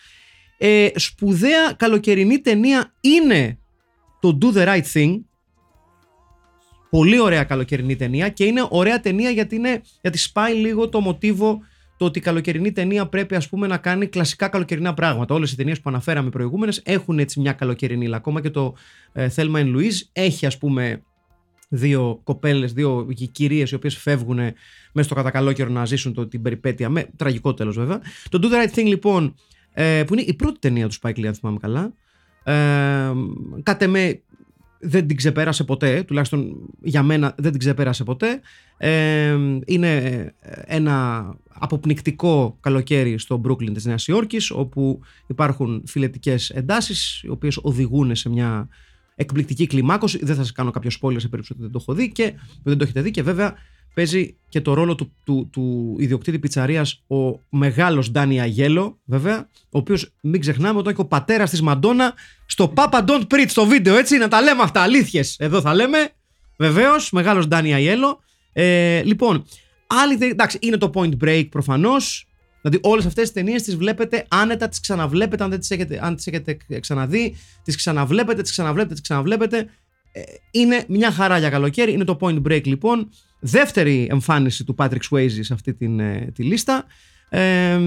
Ε, 0.57 0.87
σπουδαία 0.95 1.73
καλοκαιρινή 1.77 2.39
ταινία 2.39 2.93
είναι 3.01 3.57
το 4.19 4.37
Do 4.41 4.53
the 4.53 4.67
Right 4.67 4.91
Thing. 4.93 5.19
Πολύ 6.89 7.19
ωραία 7.19 7.43
καλοκαιρινή 7.43 7.95
ταινία 7.95 8.29
και 8.29 8.43
είναι 8.43 8.67
ωραία 8.69 8.99
ταινία 8.99 9.29
γιατί, 9.29 9.55
είναι, 9.55 9.81
γιατί 10.01 10.17
σπάει 10.17 10.53
λίγο 10.53 10.89
το 10.89 10.99
μοτίβο 10.99 11.59
το 11.97 12.05
ότι 12.05 12.19
η 12.19 12.21
καλοκαιρινή 12.21 12.71
ταινία 12.71 13.07
πρέπει 13.07 13.35
ας 13.35 13.49
πούμε, 13.49 13.67
να 13.67 13.77
κάνει 13.77 14.07
κλασικά 14.07 14.47
καλοκαιρινά 14.47 14.93
πράγματα. 14.93 15.35
Όλες 15.35 15.51
οι 15.51 15.55
ταινίες 15.55 15.81
που 15.81 15.89
αναφέραμε 15.89 16.29
προηγούμενες 16.29 16.81
έχουν 16.85 17.19
έτσι 17.19 17.39
μια 17.39 17.53
καλοκαιρινή. 17.53 18.15
Ακόμα 18.15 18.41
και 18.41 18.49
το 18.49 18.75
ε, 19.13 19.27
Thelma 19.35 19.55
and 19.55 19.75
Louise 19.75 20.01
έχει 20.13 20.45
ας 20.45 20.57
πούμε 20.57 21.03
δύο 21.69 22.19
κοπέλες, 22.23 22.73
δύο 22.73 23.07
κυρίες 23.31 23.71
οι 23.71 23.75
οποίες 23.75 23.97
φεύγουν 23.97 24.37
μέσα 24.91 25.07
στο 25.07 25.15
κατακαλόκαιρο 25.15 25.69
να 25.69 25.85
ζήσουν 25.85 26.13
το, 26.13 26.27
την 26.27 26.41
περιπέτεια 26.41 26.89
με 26.89 27.09
τραγικό 27.15 27.53
τέλος 27.53 27.75
βέβαια. 27.75 28.01
Το 28.29 28.39
Do 28.41 28.45
the 28.45 28.65
Right 28.65 28.79
Thing 28.79 28.85
λοιπόν, 28.85 29.35
ε, 29.73 30.03
που 30.07 30.13
είναι 30.13 30.23
η 30.27 30.33
πρώτη 30.33 30.59
ταινία 30.59 30.87
του 30.87 30.95
Spike 31.01 31.17
Lee, 31.17 31.25
αν 31.25 31.33
θυμάμαι 31.33 31.57
καλά. 31.61 31.93
Ε, 32.43 33.13
κάτε 33.63 33.87
με 33.87 34.21
δεν 34.83 35.07
την 35.07 35.17
ξεπέρασε 35.17 35.63
ποτέ, 35.63 36.03
τουλάχιστον 36.03 36.69
για 36.81 37.03
μένα 37.03 37.35
δεν 37.37 37.51
την 37.51 37.59
ξεπέρασε 37.59 38.03
ποτέ. 38.03 38.41
Ε, 38.77 39.37
είναι 39.65 40.33
ένα 40.65 41.25
αποπνικτικό 41.53 42.57
καλοκαίρι 42.59 43.17
στο 43.17 43.41
Brooklyn 43.45 43.73
της 43.73 43.85
Νέας 43.85 44.07
Υόρκης 44.07 44.51
όπου 44.51 44.99
υπάρχουν 45.27 45.83
φιλετικές 45.85 46.49
εντάσεις 46.49 47.21
οι 47.23 47.29
οποίες 47.29 47.59
οδηγούν 47.61 48.15
σε 48.15 48.29
μια 48.29 48.67
εκπληκτική 49.15 49.67
κλιμάκωση. 49.67 50.19
Δεν 50.25 50.35
θα 50.35 50.41
σας 50.41 50.51
κάνω 50.51 50.71
κάποιο 50.71 50.89
spoiler 50.89 51.19
σε 51.19 51.27
περίπτωση 51.27 51.53
ότι 51.53 51.61
δεν 51.61 51.71
το 51.71 51.79
έχω 51.81 51.93
δει 51.93 52.11
και 52.11 52.33
δεν 52.63 52.77
το 52.77 52.83
έχετε 52.83 53.01
δει 53.01 53.11
και 53.11 53.23
βέβαια 53.23 53.53
παίζει 53.93 54.35
και 54.49 54.61
το 54.61 54.73
ρόλο 54.73 54.95
του, 54.95 55.13
του, 55.23 55.49
του 55.51 55.95
ιδιοκτήτη 55.99 56.39
πιτσαρίας 56.39 57.03
ο 57.07 57.39
μεγάλος 57.49 58.11
Ντάνι 58.11 58.41
Αγέλο 58.41 58.99
βέβαια 59.05 59.49
ο 59.63 59.77
οποίος 59.77 60.13
μην 60.21 60.39
ξεχνάμε 60.41 60.79
ότι 60.79 60.93
και 60.93 61.01
ο 61.01 61.05
πατέρας 61.05 61.49
της 61.49 61.61
Μαντόνα 61.61 62.13
στο 62.45 62.73
Papa 62.75 63.05
Don't 63.05 63.27
Preach 63.27 63.45
στο 63.47 63.65
βίντεο 63.65 63.97
έτσι 63.97 64.17
να 64.17 64.27
τα 64.27 64.41
λέμε 64.41 64.61
αυτά 64.61 64.81
αλήθειες 64.81 65.35
εδώ 65.39 65.61
θα 65.61 65.73
λέμε 65.73 66.09
βεβαίως 66.57 67.11
μεγάλος 67.11 67.47
Ντάνι 67.47 67.73
Αγέλο 67.73 68.19
ε, 68.53 69.03
λοιπόν 69.03 69.45
Άλλη, 70.01 70.17
εντάξει, 70.21 70.57
είναι 70.61 70.77
το 70.77 70.91
Point 70.93 71.13
Break 71.23 71.47
προφανώς. 71.49 72.27
Δηλαδή, 72.61 72.79
όλες 72.83 73.05
αυτές 73.05 73.23
τις 73.23 73.33
ταινίες 73.33 73.63
τις 73.63 73.75
βλέπετε 73.75 74.25
άνετα, 74.29 74.67
τις 74.67 74.79
ξαναβλέπετε 74.79 75.43
αν 75.43 75.49
δεν 75.49 75.59
τις 75.59 75.71
έχετε, 75.71 75.99
αν 76.01 76.15
τις 76.15 76.27
έχετε 76.27 76.57
ξαναδεί. 76.79 77.35
Τις 77.63 77.75
ξαναβλέπετε, 77.75 78.41
τις 78.41 78.51
ξαναβλέπετε, 78.51 78.93
τις 78.93 79.01
ξαναβλέπετε. 79.03 79.57
Ε, 80.11 80.21
είναι 80.51 80.83
μια 80.87 81.11
χαρά 81.11 81.37
για 81.37 81.49
καλοκαίρι. 81.49 81.93
Είναι 81.93 82.03
το 82.03 82.17
Point 82.21 82.41
Break 82.47 82.65
λοιπόν. 82.65 83.09
Δεύτερη 83.45 84.07
εμφάνιση 84.11 84.63
του 84.63 84.75
Patrick 84.77 84.99
Swayze 85.11 85.39
σε 85.39 85.53
αυτή 85.53 85.73
την, 85.73 85.99
ε, 85.99 86.31
τη 86.35 86.43
λίστα. 86.43 86.85
Ε, 87.29 87.79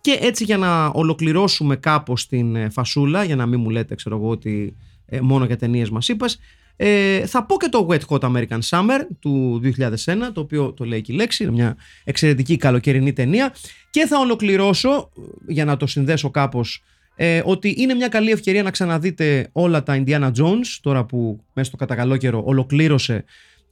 και 0.00 0.18
έτσι 0.20 0.44
για 0.44 0.56
να 0.56 0.86
ολοκληρώσουμε 0.86 1.76
κάπως 1.76 2.26
την 2.26 2.56
ε, 2.56 2.68
φασούλα, 2.70 3.24
για 3.24 3.36
να 3.36 3.46
μην 3.46 3.60
μου 3.60 3.70
λέτε 3.70 3.94
ξέρω 3.94 4.16
εγώ 4.16 4.28
ότι 4.28 4.76
μόνο 5.20 5.44
για 5.44 5.56
ταινίες 5.56 5.90
μας 5.90 6.08
είπες, 6.08 6.38
ε, 6.76 7.26
θα 7.26 7.44
πω 7.44 7.56
και 7.56 7.68
το 7.68 7.86
Wet 7.90 8.00
Hot 8.08 8.20
American 8.20 8.58
Summer 8.68 9.00
του 9.18 9.60
2001, 9.62 10.32
το 10.32 10.40
οποίο 10.40 10.72
το 10.72 10.84
λέει 10.84 11.00
και 11.00 11.12
η 11.12 11.16
λέξη, 11.16 11.42
είναι 11.42 11.52
μια 11.52 11.76
εξαιρετική 12.04 12.56
καλοκαιρινή 12.56 13.12
ταινία 13.12 13.54
και 13.90 14.06
θα 14.06 14.18
ολοκληρώσω, 14.18 15.10
για 15.46 15.64
να 15.64 15.76
το 15.76 15.86
συνδέσω 15.86 16.30
κάπως, 16.30 16.82
ε, 17.16 17.42
ότι 17.44 17.74
είναι 17.78 17.94
μια 17.94 18.08
καλή 18.08 18.30
ευκαιρία 18.30 18.62
να 18.62 18.70
ξαναδείτε 18.70 19.48
όλα 19.52 19.82
τα 19.82 20.02
Indiana 20.04 20.30
Jones, 20.32 20.78
τώρα 20.80 21.04
που 21.04 21.40
μέσα 21.52 21.68
στο 21.68 21.76
κατακαλό 21.76 22.16
καιρό 22.16 22.42
ολοκλήρωσε 22.44 23.24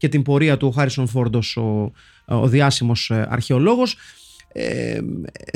και 0.02 0.09
την 0.09 0.23
πορεία 0.23 0.56
του 0.56 0.66
ο 0.68 0.71
Χάρισον 0.71 1.06
Φόρντος, 1.06 1.56
ο, 1.56 1.92
ο 2.25 2.49
διάσημος 2.49 3.11
ε, 3.11 3.26
αρχαιολόγος. 3.30 3.97
ε, 4.52 4.99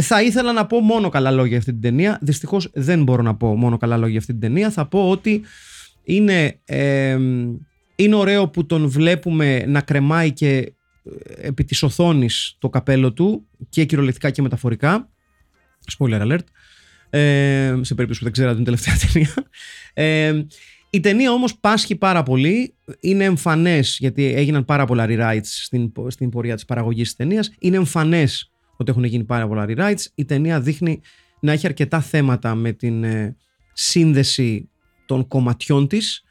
θα 0.03 0.23
ήθελα 0.23 0.53
να 0.53 0.67
πω 0.67 0.81
μόνο 0.81 1.09
καλά 1.09 1.31
λόγια 1.31 1.49
για 1.49 1.59
αυτή 1.59 1.73
την 1.73 1.81
ταινία. 1.81 2.19
Δυστυχώς 2.23 2.71
δεν 2.75 3.03
μπορώ 3.03 3.23
να 3.23 3.35
πω 3.35 3.57
μόνο 3.57 3.77
καλά 3.77 3.95
λόγια 3.97 4.11
για 4.11 4.19
αυτή 4.19 4.33
την 4.33 4.41
ταινία. 4.41 4.71
Θα 4.71 4.87
πω 4.87 5.11
ότι 5.11 5.43
είναι, 6.03 6.61
ε, 6.65 7.19
είναι 7.97 8.15
ωραίο 8.15 8.49
που 8.49 8.67
τον 8.67 8.89
βλέπουμε 8.89 9.65
να 9.67 9.81
κρεμάει 9.81 10.33
και 10.33 10.57
ε, 10.57 11.47
επί 11.47 11.65
της 11.65 11.83
οθόνης 11.83 12.57
το 12.59 12.69
καπέλο 12.69 13.13
του 13.13 13.47
και 13.69 13.85
κυριολεκτικά 13.85 14.31
και 14.31 14.43
μεταφορικά. 14.43 15.11
Spoiler 15.99 16.21
alert. 16.21 16.47
Ε, 17.11 17.79
σε 17.81 17.95
περίπτωση 17.95 18.19
που 18.19 18.25
δεν 18.25 18.33
ξέρατε 18.33 18.55
την 18.55 18.65
τελευταία 18.65 18.95
ταινία. 19.13 19.35
Ε, 19.95 20.45
η 20.91 21.01
ταινία 21.01 21.33
όμως 21.33 21.59
πάσχει 21.59 21.97
πάρα 21.97 22.23
πολύ, 22.23 22.75
είναι 23.01 23.25
εμφανές 23.25 23.97
γιατί 24.01 24.25
έγιναν 24.25 24.65
πάρα 24.65 24.85
πολλά 24.85 25.07
rewrites 25.09 25.41
στην, 25.43 25.93
στην 26.09 26.31
πορεία 26.31 26.55
της 26.55 26.65
παραγωγής 26.65 27.07
της 27.07 27.17
ταινίας, 27.17 27.53
είναι 27.59 27.77
εμφανές 27.77 28.51
ότι 28.77 28.91
έχουν 28.91 29.05
γίνει 29.05 29.25
πάρα 29.25 29.49
πολλά 29.49 29.65
rewrites. 29.69 30.05
Η 30.15 30.25
ταινία 30.25 30.61
δείχνει 30.61 31.01
να 31.41 31.53
έχει 31.53 31.67
αρκετά 31.67 32.01
θέματα 32.01 32.55
με 32.55 32.73
την 32.73 33.05
ε, 33.05 33.37
σύνδεση 33.73 34.71
των 35.07 35.29
κομματιών 35.29 35.89
της. 35.89 36.25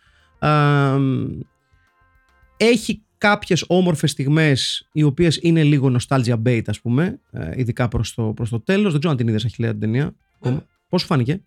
έχει 2.58 3.04
κάποιες 3.18 3.66
όμορφες 3.68 4.12
στιγμές 4.12 4.90
οι 4.92 5.04
οποίες 5.04 5.40
είναι 5.42 5.64
λίγο 5.64 5.96
nostalgia 6.00 6.42
bait 6.46 6.62
ας 6.66 6.82
πούμε, 6.82 7.20
ε, 7.32 7.52
ειδικά 7.56 7.88
προς 7.88 8.14
το, 8.14 8.24
προς 8.24 8.50
το 8.50 8.60
τέλος. 8.60 8.92
Δεν 8.92 9.00
ξέρω 9.00 9.12
αν 9.12 9.18
την 9.18 9.28
είδες 9.28 9.46
Αχιλέα 9.46 9.72
την 9.72 9.80
ταινία. 9.80 10.16
Ναι. 10.40 10.58
Πώς 10.90 11.02
σου 11.02 11.08
φάνηκε; 11.08 11.44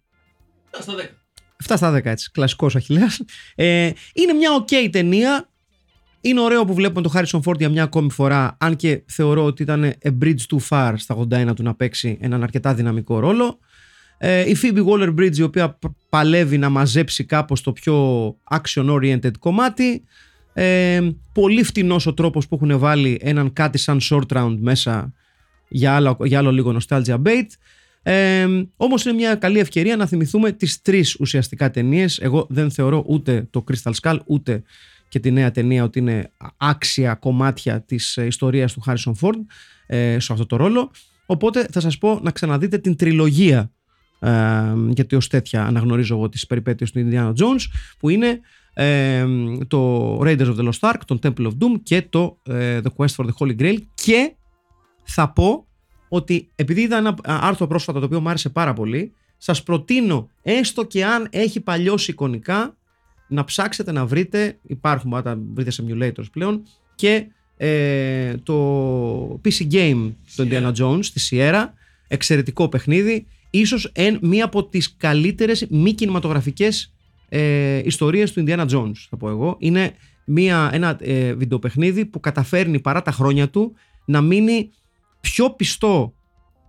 7 0.70 0.78
στα 0.80 0.94
10. 0.94 1.17
7 1.66 1.76
στα 1.76 1.92
10 1.92 2.04
έτσι, 2.04 2.30
κλασικός 2.30 2.76
Αχιλέας. 2.76 3.20
Ε, 3.54 3.90
είναι 4.12 4.32
μια 4.32 4.50
ok 4.60 4.88
ταινία, 4.90 5.48
είναι 6.20 6.40
ωραίο 6.40 6.64
που 6.64 6.74
βλέπουμε 6.74 7.08
τον 7.08 7.12
Harrison 7.14 7.40
Ford 7.40 7.58
για 7.58 7.68
μια 7.68 7.82
ακόμη 7.82 8.10
φορά, 8.10 8.56
αν 8.60 8.76
και 8.76 9.02
θεωρώ 9.06 9.44
ότι 9.44 9.62
ήταν 9.62 9.92
a 10.04 10.10
bridge 10.22 10.40
too 10.50 10.58
far 10.68 10.92
στα 10.96 11.16
81 11.30 11.54
του 11.54 11.62
να 11.62 11.74
παίξει 11.74 12.18
έναν 12.20 12.42
αρκετά 12.42 12.74
δυναμικό 12.74 13.18
ρόλο. 13.18 13.58
Ε, 14.18 14.50
η 14.50 14.56
Phoebe 14.62 14.84
Waller-Bridge 14.86 15.36
η 15.36 15.42
οποία 15.42 15.78
παλεύει 16.08 16.58
να 16.58 16.68
μαζέψει 16.68 17.24
κάπως 17.24 17.60
το 17.62 17.72
πιο 17.72 18.28
action-oriented 18.50 19.38
κομμάτι. 19.38 20.04
Ε, 20.52 21.00
πολύ 21.32 21.62
φτηνός 21.62 22.06
ο 22.06 22.14
τρόπος 22.14 22.48
που 22.48 22.58
έχουν 22.62 22.78
βάλει 22.78 23.18
έναν 23.22 23.52
κάτι 23.52 23.78
σαν 23.78 24.00
short 24.02 24.26
round 24.36 24.56
μέσα 24.60 25.12
για 25.68 25.94
άλλο, 25.94 26.16
για 26.20 26.38
άλλο 26.38 26.50
λίγο 26.50 26.78
nostalgia 26.80 27.22
bait. 27.22 27.46
Ε, 28.10 28.46
Όμως 28.76 29.04
είναι 29.04 29.14
μια 29.14 29.34
καλή 29.34 29.58
ευκαιρία 29.58 29.96
να 29.96 30.06
θυμηθούμε 30.06 30.52
τις 30.52 30.82
τρεις 30.82 31.16
ουσιαστικά 31.20 31.70
ταινίες. 31.70 32.18
Εγώ 32.18 32.46
δεν 32.48 32.70
θεωρώ 32.70 33.04
ούτε 33.06 33.46
το 33.50 33.64
Crystal 33.70 33.92
Skull 34.02 34.18
ούτε 34.26 34.62
και 35.08 35.18
τη 35.18 35.30
νέα 35.30 35.50
ταινία 35.50 35.84
ότι 35.84 35.98
είναι 35.98 36.32
άξια 36.56 37.14
κομμάτια 37.14 37.80
της 37.80 38.16
ε, 38.16 38.26
ιστορίας 38.26 38.72
του 38.72 38.82
Harrison 38.86 39.12
Ford 39.20 39.38
ε, 39.86 40.18
σε 40.18 40.32
αυτό 40.32 40.46
το 40.46 40.56
ρόλο. 40.56 40.90
Οπότε 41.26 41.66
θα 41.70 41.80
σας 41.80 41.98
πω 41.98 42.20
να 42.22 42.30
ξαναδείτε 42.30 42.78
την 42.78 42.96
τριλογία 42.96 43.72
ε, 44.18 44.30
γιατί 44.88 45.16
ως 45.16 45.28
τέτοια 45.28 45.64
αναγνωρίζω 45.64 46.14
εγώ 46.14 46.28
τις 46.28 46.46
περιπέτειες 46.46 46.90
του 46.90 47.08
Indiana 47.08 47.32
Jones 47.32 47.62
που 47.98 48.08
είναι 48.08 48.40
ε, 48.72 49.26
το 49.68 50.12
Raiders 50.20 50.46
of 50.46 50.56
the 50.56 50.68
Lost 50.68 50.90
Ark, 50.90 51.00
το 51.06 51.18
Temple 51.22 51.46
of 51.46 51.52
Doom 51.58 51.80
και 51.82 52.02
το 52.02 52.38
ε, 52.42 52.80
The 52.82 52.90
Quest 52.96 53.14
for 53.16 53.24
the 53.24 53.32
Holy 53.38 53.60
Grail 53.60 53.78
και 53.94 54.32
θα 55.04 55.32
πω 55.32 55.67
ότι 56.08 56.48
επειδή 56.54 56.80
είδα 56.80 56.96
ένα 56.96 57.16
άρθρο 57.24 57.66
πρόσφατα 57.66 57.98
το 57.98 58.04
οποίο 58.04 58.20
μου 58.20 58.28
άρεσε 58.28 58.48
πάρα 58.48 58.72
πολύ 58.72 59.12
σας 59.38 59.62
προτείνω 59.62 60.30
έστω 60.42 60.84
και 60.84 61.04
αν 61.04 61.26
έχει 61.30 61.60
παλιώσει 61.60 62.10
εικονικά 62.10 62.76
να 63.28 63.44
ψάξετε 63.44 63.92
να 63.92 64.06
βρείτε, 64.06 64.58
υπάρχουν 64.62 65.10
πάντα 65.10 65.38
βρείτε 65.54 65.70
σε 65.70 65.84
emulators 65.88 66.30
πλέον 66.32 66.62
και 66.94 67.26
ε, 67.56 68.34
το 68.42 69.40
PC 69.44 69.72
Game 69.72 70.12
του 70.36 70.48
Indiana 70.50 70.72
Jones 70.72 71.04
στη 71.04 71.20
Sierra, 71.30 71.64
εξαιρετικό 72.08 72.68
παιχνίδι, 72.68 73.26
ίσως 73.50 73.90
εν, 73.94 74.18
μία 74.22 74.44
από 74.44 74.64
τις 74.64 74.96
καλύτερες 74.96 75.66
μη 75.70 75.92
κινηματογραφικές 75.92 76.92
ε, 77.28 77.80
ιστορίες 77.84 78.32
του 78.32 78.44
Indiana 78.46 78.66
Jones 78.68 79.06
θα 79.08 79.16
πω 79.16 79.28
εγώ. 79.28 79.56
Είναι 79.58 79.92
μία, 80.24 80.70
ένα 80.72 80.96
ε, 81.00 81.32
βιντεοπαιχνίδι 81.32 82.04
που 82.04 82.20
καταφέρνει 82.20 82.80
παρά 82.80 83.02
τα 83.02 83.10
χρόνια 83.10 83.48
του 83.48 83.74
να 84.04 84.20
μείνει 84.20 84.70
πιο 85.20 85.50
πιστό 85.50 86.14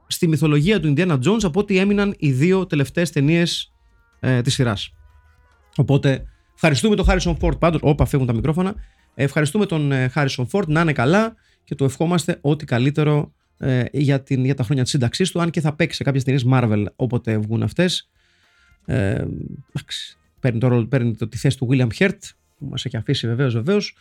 στη 0.08 0.28
μυθολογία 0.28 0.80
του 0.80 0.94
Indiana 0.98 1.20
Jones 1.20 1.44
από 1.44 1.60
ό,τι 1.60 1.78
έμειναν 1.78 2.16
οι 2.18 2.32
δύο 2.32 2.66
τελευταίες 2.66 3.12
ταινίες 3.12 3.74
ε, 4.20 4.42
της 4.42 4.54
σειράς. 4.54 4.94
Οπότε 5.76 6.26
Ευχαριστούμε 6.62 6.96
τον 6.96 7.06
Χάρισον 7.06 7.38
Φόρτ 7.38 7.58
πάντως. 7.58 7.80
Όπα, 7.84 8.06
φεύγουν 8.06 8.28
τα 8.28 8.34
μικρόφωνα. 8.34 8.76
Ευχαριστούμε 9.16 9.66
τον 9.66 9.92
Χάρισον 10.10 10.48
Φόρτ 10.48 10.70
να 10.70 10.82
είναι 10.82 10.94
καλά 10.94 11.36
και 11.64 11.76
του 11.76 11.84
ευχόμαστε 11.84 12.38
ό,τι 12.42 12.66
καλύτερο 12.66 13.34
ε, 13.58 13.84
για, 13.92 14.22
την, 14.22 14.46
για 14.46 14.56
τα 14.56 14.64
χρόνια 14.64 14.84
της 14.84 14.92
σύνταξής 14.92 15.32
του. 15.32 15.42
Αν 15.42 15.50
και 15.50 15.62
θα 15.62 15.76
παίξει 15.76 15.98
σε 15.98 16.04
κάποιες 16.04 16.24
ταινίες 16.24 16.46
Marvel 16.52 16.86
όποτε 16.96 17.38
βγουν 17.38 17.64
αυτές. 17.64 18.10
Ε, 18.86 19.26
παίρνει, 20.40 20.60
το, 20.60 20.86
παίρνει 20.90 21.16
το, 21.16 21.28
τη 21.28 21.38
θέση 21.38 21.58
του 21.58 21.68
William 21.72 21.90
Hurt 21.98 22.18
που 22.58 22.66
μας 22.66 22.86
έχει 22.86 22.98
αφήσει 22.98 23.28
βεβαίως 23.28 23.54
βεβαίως. 23.54 23.96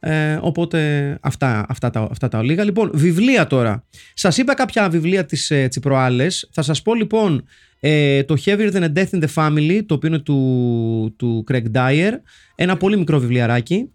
Ε, 0.00 0.38
οπότε 0.40 0.78
αυτά, 1.20 1.66
αυτά, 1.68 1.90
τα, 1.90 2.08
αυτά 2.10 2.28
τα 2.28 2.42
λίγα. 2.42 2.64
Λοιπόν, 2.64 2.90
βιβλία 2.94 3.46
τώρα. 3.46 3.84
Σας 4.14 4.38
είπα 4.38 4.54
κάποια 4.54 4.88
βιβλία 4.88 5.24
της 5.24 5.50
ε, 5.50 5.68
προάλλες. 5.82 6.48
Θα 6.52 6.62
σας 6.62 6.82
πω 6.82 6.94
λοιπόν 6.94 7.44
ε, 7.80 8.22
το 8.22 8.34
Heavier 8.44 8.72
Than 8.72 8.82
a 8.82 8.92
Death 8.92 9.10
in 9.10 9.22
the 9.22 9.28
Family, 9.34 9.80
το 9.86 9.94
οποίο 9.94 10.08
είναι 10.08 10.18
του, 10.18 11.14
του 11.16 11.44
Craig 11.50 11.64
Dyer. 11.72 12.12
Ένα 12.54 12.76
πολύ 12.76 12.96
μικρό 12.96 13.18
βιβλιαράκι. 13.18 13.90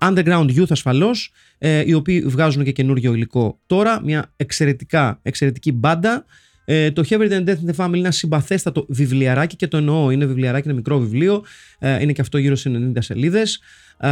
Underground 0.00 0.50
Youth 0.56 0.70
ασφαλώς, 0.70 1.32
ε, 1.58 1.82
οι 1.86 1.92
οποίοι 1.92 2.20
βγάζουν 2.20 2.64
και 2.64 2.72
καινούργιο 2.72 3.14
υλικό 3.14 3.58
τώρα. 3.66 4.00
Μια 4.04 4.32
εξαιρετικά, 4.36 5.18
εξαιρετική 5.22 5.72
μπάντα. 5.72 6.24
Ε, 6.64 6.90
το 6.90 7.02
Heavier 7.08 7.30
Than 7.30 7.48
Death 7.48 7.56
in 7.66 7.70
the 7.70 7.84
Family 7.84 7.88
είναι 7.88 7.98
ένα 7.98 8.10
συμπαθέστατο 8.10 8.86
βιβλιαράκι 8.88 9.56
και 9.56 9.68
το 9.68 9.76
εννοώ. 9.76 10.10
Είναι 10.10 10.24
βιβλιαράκι, 10.24 10.68
είναι 10.68 10.76
μικρό 10.76 10.98
βιβλίο. 10.98 11.42
Ε, 11.78 12.02
είναι 12.02 12.12
και 12.12 12.20
αυτό 12.20 12.38
γύρω 12.38 12.54
σε 12.54 12.92
90 12.94 12.96
σελίδες. 12.98 13.60
Ε, 13.96 14.10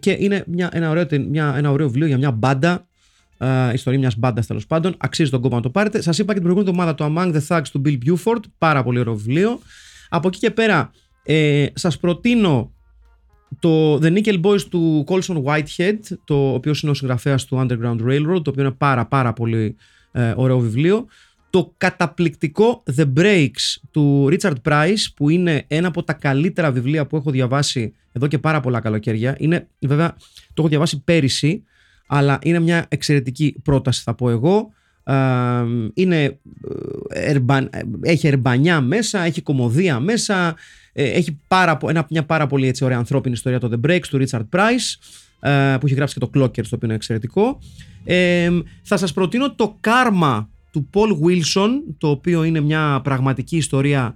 και 0.00 0.16
είναι 0.18 0.44
μια, 0.46 0.68
ένα, 0.72 0.90
ωραίο, 0.90 1.06
μια, 1.28 1.54
ένα 1.56 1.70
ωραίο 1.70 1.86
βιβλίο 1.86 2.06
για 2.06 2.18
μια 2.18 2.30
μπάντα 2.30 2.86
uh, 3.42 3.70
ιστορία 3.74 3.98
μιας 3.98 4.16
μπάντας 4.16 4.46
τέλος 4.46 4.66
πάντων. 4.66 4.94
Αξίζει 4.98 5.30
τον 5.30 5.40
κόμμα 5.40 5.56
να 5.56 5.62
το 5.62 5.70
πάρετε. 5.70 6.00
Σας 6.00 6.18
είπα 6.18 6.32
και 6.32 6.40
την 6.40 6.48
προηγούμενη 6.48 6.70
εβδομάδα 6.70 6.94
το 6.94 7.14
Among 7.14 7.34
the 7.34 7.46
Thugs 7.48 7.68
του 7.72 7.82
Bill 7.84 7.98
Buford. 8.06 8.40
Πάρα 8.58 8.82
πολύ 8.82 8.98
ωραίο 8.98 9.14
βιβλίο. 9.14 9.58
Από 10.08 10.28
εκεί 10.28 10.38
και 10.38 10.50
πέρα, 10.50 10.90
ε, 11.22 11.66
σας 11.74 11.98
προτείνω 11.98 12.72
το 13.58 13.94
The 13.94 14.12
Nickel 14.16 14.40
Boys 14.40 14.60
του 14.60 15.04
Colson 15.08 15.42
Whitehead, 15.42 15.98
το 16.24 16.52
οποίος 16.52 16.82
είναι 16.82 16.90
ο 16.90 16.94
συγγραφέας 16.94 17.44
του 17.44 17.56
Underground 17.56 17.98
Railroad, 18.08 18.42
το 18.42 18.50
οποίο 18.50 18.62
είναι 18.62 18.70
πάρα 18.70 19.06
πάρα 19.06 19.32
πολύ 19.32 19.76
ε, 20.12 20.32
ωραίο 20.36 20.58
βιβλίο. 20.58 21.06
Το 21.52 21.74
καταπληκτικό 21.76 22.82
The 22.96 23.12
Breaks 23.16 23.76
του 23.90 24.28
Richard 24.30 24.56
Price, 24.68 25.04
που 25.16 25.28
είναι 25.28 25.64
ένα 25.66 25.88
από 25.88 26.02
τα 26.02 26.12
καλύτερα 26.12 26.72
βιβλία 26.72 27.06
που 27.06 27.16
έχω 27.16 27.30
διαβάσει 27.30 27.94
εδώ 28.12 28.26
και 28.26 28.38
πάρα 28.38 28.60
πολλά 28.60 28.80
καλοκαίρια. 28.80 29.36
Είναι, 29.38 29.68
βέβαια, 29.78 30.16
το 30.46 30.54
έχω 30.56 30.68
διαβάσει 30.68 31.02
πέρυσι 31.02 31.64
αλλά 32.14 32.38
είναι 32.42 32.58
μια 32.58 32.86
εξαιρετική 32.88 33.56
πρόταση 33.62 34.02
θα 34.02 34.14
πω 34.14 34.30
εγώ. 34.30 34.72
Είναι, 35.94 36.38
ε, 37.08 37.38
έχει 38.00 38.26
ερμπανιά 38.26 38.80
μέσα, 38.80 39.20
έχει 39.20 39.42
κομμωδία 39.42 40.00
μέσα, 40.00 40.56
ε, 40.92 41.04
έχει 41.04 41.38
πάρα, 41.48 41.78
ένα, 41.86 42.06
μια 42.10 42.24
πάρα 42.24 42.46
πολύ 42.46 42.66
έτσι, 42.66 42.84
ωραία 42.84 42.98
ανθρώπινη 42.98 43.34
ιστορία 43.34 43.58
το 43.58 43.70
The 43.72 43.88
Breaks 43.88 44.06
του 44.08 44.24
Richard 44.26 44.48
Price 44.56 44.96
ε, 45.40 45.76
που 45.80 45.86
έχει 45.86 45.94
γράψει 45.94 46.18
και 46.18 46.26
το 46.26 46.30
Clockers 46.34 46.66
το 46.66 46.74
οποίο 46.74 46.78
είναι 46.82 46.94
εξαιρετικό. 46.94 47.58
θα 48.82 48.96
σας 48.96 49.12
προτείνω 49.12 49.54
το 49.54 49.78
Karma 49.84 50.46
του 50.72 50.88
Paul 50.92 51.10
Wilson 51.26 51.70
το 51.98 52.08
οποίο 52.08 52.44
είναι 52.44 52.60
μια 52.60 53.00
πραγματική 53.04 53.56
ιστορία 53.56 54.14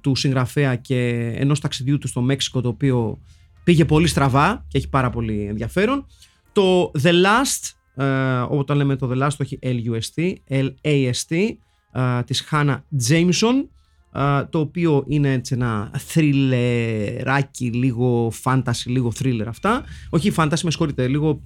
του 0.00 0.14
συγγραφέα 0.14 0.76
και 0.76 1.32
ενός 1.36 1.60
ταξιδιού 1.60 1.98
του 1.98 2.08
στο 2.08 2.20
Μέξικο 2.20 2.60
το 2.60 2.68
οποίο 2.68 3.18
πήγε 3.64 3.84
πολύ 3.84 4.06
στραβά 4.06 4.64
και 4.68 4.78
έχει 4.78 4.88
πάρα 4.88 5.10
πολύ 5.10 5.44
ενδιαφέρον. 5.44 6.06
Το 6.52 6.90
The 7.02 7.10
Last, 7.10 7.72
uh, 7.96 8.48
όταν 8.48 8.76
λέμε 8.76 8.96
το 8.96 9.10
The 9.12 9.22
Last, 9.22 9.36
όχι 9.40 9.58
L-U-S-T, 9.62 10.32
L-A-S-T, 10.48 11.48
uh, 11.94 12.22
της 12.26 12.48
Hannah 12.50 12.78
Jameson, 13.08 13.64
uh, 14.12 14.44
το 14.50 14.58
οποίο 14.58 15.04
είναι 15.06 15.32
έτσι 15.32 15.54
ένα 15.54 15.90
θριλεράκι, 15.96 17.66
λίγο 17.72 18.32
fantasy, 18.44 18.84
λίγο 18.84 19.12
thriller 19.18 19.46
αυτά. 19.46 19.84
Όχι 20.10 20.32
fantasy, 20.36 20.60
με 20.62 20.70
συγχωρείτε, 20.70 21.08
λίγο... 21.08 21.42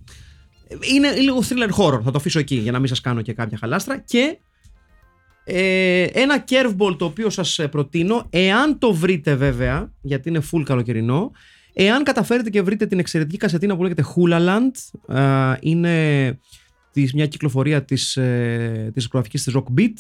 Είναι 0.95 1.11
λίγο 1.11 1.43
thriller 1.49 1.71
horror, 1.77 2.01
θα 2.05 2.11
το 2.11 2.19
αφήσω 2.19 2.39
εκεί 2.39 2.57
για 2.57 2.73
να 2.73 2.79
μην 2.79 2.89
σας 2.89 3.01
κάνω 3.01 3.23
και 3.23 3.33
κάποια 3.33 3.59
χαλάστρα. 3.59 3.99
Και 3.99 4.39
ε, 5.45 6.03
ένα 6.03 6.45
curveball 6.49 6.99
το 6.99 7.05
οποίο 7.05 7.31
σας 7.31 7.61
προτείνω, 7.71 8.27
εάν 8.31 8.79
το 8.79 8.95
βρείτε 8.95 9.35
βέβαια, 9.35 9.93
γιατί 10.01 10.29
είναι 10.29 10.43
full 10.53 10.63
καλοκαιρινό, 10.65 11.31
Εάν 11.81 12.03
καταφέρετε 12.03 12.51
και 12.51 12.63
βρείτε 12.63 12.87
την 12.87 12.99
εξαιρετική 12.99 13.37
κασετίνα 13.37 13.77
που 13.77 13.83
λέγεται 13.83 14.05
Hula 14.15 14.59
είναι 15.61 16.39
της, 16.93 17.13
μια 17.13 17.27
κυκλοφορία 17.27 17.85
της, 17.85 18.17
ε, 18.17 18.91
της 18.95 19.09
της 19.31 19.49
Rock 19.55 19.81
Beat, 19.81 19.95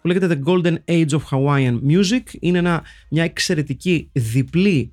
που 0.00 0.06
λέγεται 0.06 0.40
The 0.44 0.48
Golden 0.48 0.76
Age 0.84 1.08
of 1.08 1.20
Hawaiian 1.30 1.80
Music. 1.88 2.22
Είναι 2.40 2.58
ένα, 2.58 2.82
μια 3.10 3.24
εξαιρετική 3.24 4.10
διπλή 4.12 4.92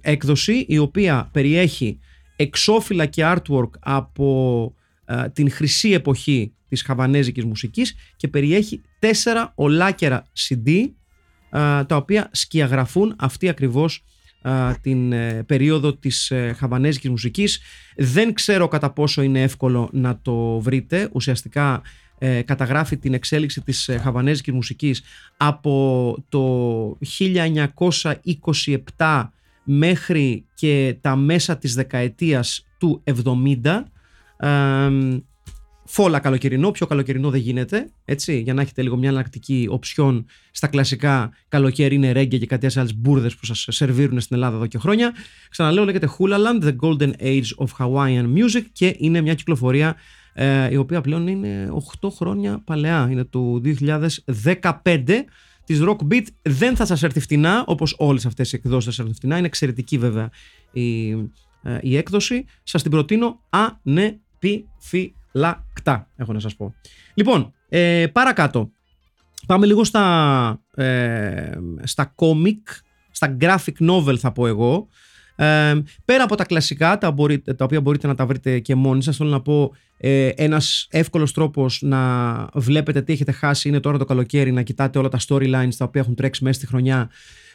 έκδοση, 0.00 0.64
η 0.68 0.78
οποία 0.78 1.28
περιέχει 1.32 1.98
εξώφυλλα 2.42 3.06
και 3.06 3.22
artwork 3.24 3.70
από 3.80 4.74
την 5.32 5.50
χρυσή 5.50 5.90
εποχή 5.92 6.52
της 6.68 6.82
χαβανέζικης 6.82 7.44
μουσικής 7.44 7.94
και 8.16 8.28
περιέχει 8.28 8.82
τέσσερα 8.98 9.52
ολάκερα 9.54 10.24
CD 10.38 10.90
τα 11.86 11.96
οποία 11.96 12.28
σκιαγραφούν 12.32 13.14
αυτή 13.18 13.48
ακριβώς 13.48 14.04
την 14.80 15.12
ε, 15.12 15.42
περίοδο 15.42 15.94
της 15.94 16.30
ε, 16.30 16.54
χαβανέζικης 16.58 17.10
μουσικής. 17.10 17.60
Δεν 17.96 18.32
ξέρω 18.32 18.68
κατά 18.68 18.90
πόσο 18.90 19.22
είναι 19.22 19.42
εύκολο 19.42 19.88
να 19.92 20.18
το 20.18 20.60
βρείτε. 20.60 21.08
Ουσιαστικά 21.12 21.82
ε, 22.18 22.42
καταγράφει 22.42 22.96
την 22.96 23.14
εξέλιξη 23.14 23.60
της 23.60 23.90
χαβανέζικης 24.02 24.52
μουσικής 24.52 25.02
από 25.36 26.16
το 26.28 26.98
1927 28.96 29.28
μέχρι 29.64 30.44
και 30.54 30.96
τα 31.00 31.16
μέσα 31.16 31.58
της 31.58 31.74
δεκαετίας 31.74 32.66
του 32.78 33.02
70 33.62 33.82
φόλα 35.84 36.18
καλοκαιρινό, 36.18 36.70
πιο 36.70 36.86
καλοκαιρινό 36.86 37.30
δεν 37.30 37.40
γίνεται, 37.40 37.90
έτσι, 38.04 38.40
για 38.40 38.54
να 38.54 38.62
έχετε 38.62 38.82
λίγο 38.82 38.96
μια 38.96 39.08
εναλλακτική 39.08 39.66
οψιόν 39.70 40.26
στα 40.50 40.66
κλασικά 40.66 41.30
καλοκαίρι 41.48 41.94
είναι 41.94 42.12
ρέγγια 42.12 42.38
και 42.38 42.46
κάτι 42.46 42.78
άλλες 42.78 42.96
μπουρδες 42.96 43.36
που 43.36 43.46
σας 43.46 43.66
σερβίρουν 43.70 44.20
στην 44.20 44.36
Ελλάδα 44.36 44.56
εδώ 44.56 44.66
και 44.66 44.78
χρόνια. 44.78 45.12
Ξαναλέω, 45.50 45.84
λέγεται 45.84 46.08
Hulaland, 46.18 46.64
The 46.64 46.76
Golden 46.80 47.12
Age 47.22 47.66
of 47.66 47.66
Hawaiian 47.78 48.24
Music 48.24 48.62
και 48.72 48.94
είναι 48.98 49.20
μια 49.20 49.34
κυκλοφορία 49.34 49.96
ε, 50.32 50.72
η 50.72 50.76
οποία 50.76 51.00
πλέον 51.00 51.26
είναι 51.26 51.72
8 52.00 52.08
χρόνια 52.16 52.62
παλαιά, 52.64 53.08
είναι 53.10 53.24
το 53.24 53.60
2015 54.82 55.24
της 55.64 55.80
Rock 55.82 55.96
Beat 56.10 56.26
δεν 56.42 56.76
θα 56.76 56.86
σας 56.86 57.02
έρθει 57.02 57.20
φτηνά 57.20 57.64
όπως 57.66 57.94
όλες 57.98 58.26
αυτές 58.26 58.52
οι 58.52 58.56
εκδόσεις 58.56 58.84
θα 58.84 58.90
σας 58.90 58.98
έρθουν 58.98 59.14
φτηνά 59.14 59.36
είναι 59.36 59.46
εξαιρετική 59.46 59.98
βέβαια 59.98 60.30
η, 60.72 61.10
ε, 61.62 61.78
η 61.80 61.96
έκδοση 61.96 62.44
σας 62.62 62.82
την 62.82 62.90
προτείνω 62.90 63.40
ανεπιφυ 63.50 65.14
λακτά, 65.32 66.08
έχω 66.16 66.32
να 66.32 66.40
σας 66.40 66.56
πω. 66.56 66.74
Λοιπόν, 67.14 67.52
ε, 67.68 68.06
παρακάτω. 68.12 68.70
Πάμε 69.46 69.66
λίγο 69.66 69.84
στα, 69.84 70.62
ε, 70.74 71.52
στα 71.82 72.14
comic, 72.14 72.62
στα 73.10 73.36
graphic 73.40 73.90
novel 73.90 74.16
θα 74.18 74.32
πω 74.32 74.46
εγώ. 74.46 74.88
Ε, 75.36 75.82
πέρα 76.04 76.24
από 76.24 76.34
τα 76.34 76.44
κλασικά, 76.44 76.98
τα, 76.98 77.14
τα 77.56 77.64
οποία 77.64 77.80
μπορείτε 77.80 78.06
να 78.06 78.14
τα 78.14 78.26
βρείτε 78.26 78.58
και 78.58 78.74
μόνοι 78.74 79.02
σας, 79.02 79.16
θέλω 79.16 79.30
να 79.30 79.40
πω 79.40 79.72
ε, 79.96 80.28
ένας 80.28 80.86
εύκολος 80.90 81.32
τρόπος 81.32 81.82
να 81.82 82.46
βλέπετε 82.54 83.02
τι 83.02 83.12
έχετε 83.12 83.32
χάσει 83.32 83.68
είναι 83.68 83.80
τώρα 83.80 83.98
το 83.98 84.04
καλοκαίρι, 84.04 84.52
να 84.52 84.62
κοιτάτε 84.62 84.98
όλα 84.98 85.08
τα 85.08 85.18
storylines 85.28 85.74
τα 85.76 85.84
οποία 85.84 86.00
έχουν 86.00 86.14
τρέξει 86.14 86.44
μέσα 86.44 86.58
στη 86.58 86.66
χρονιά 86.66 87.10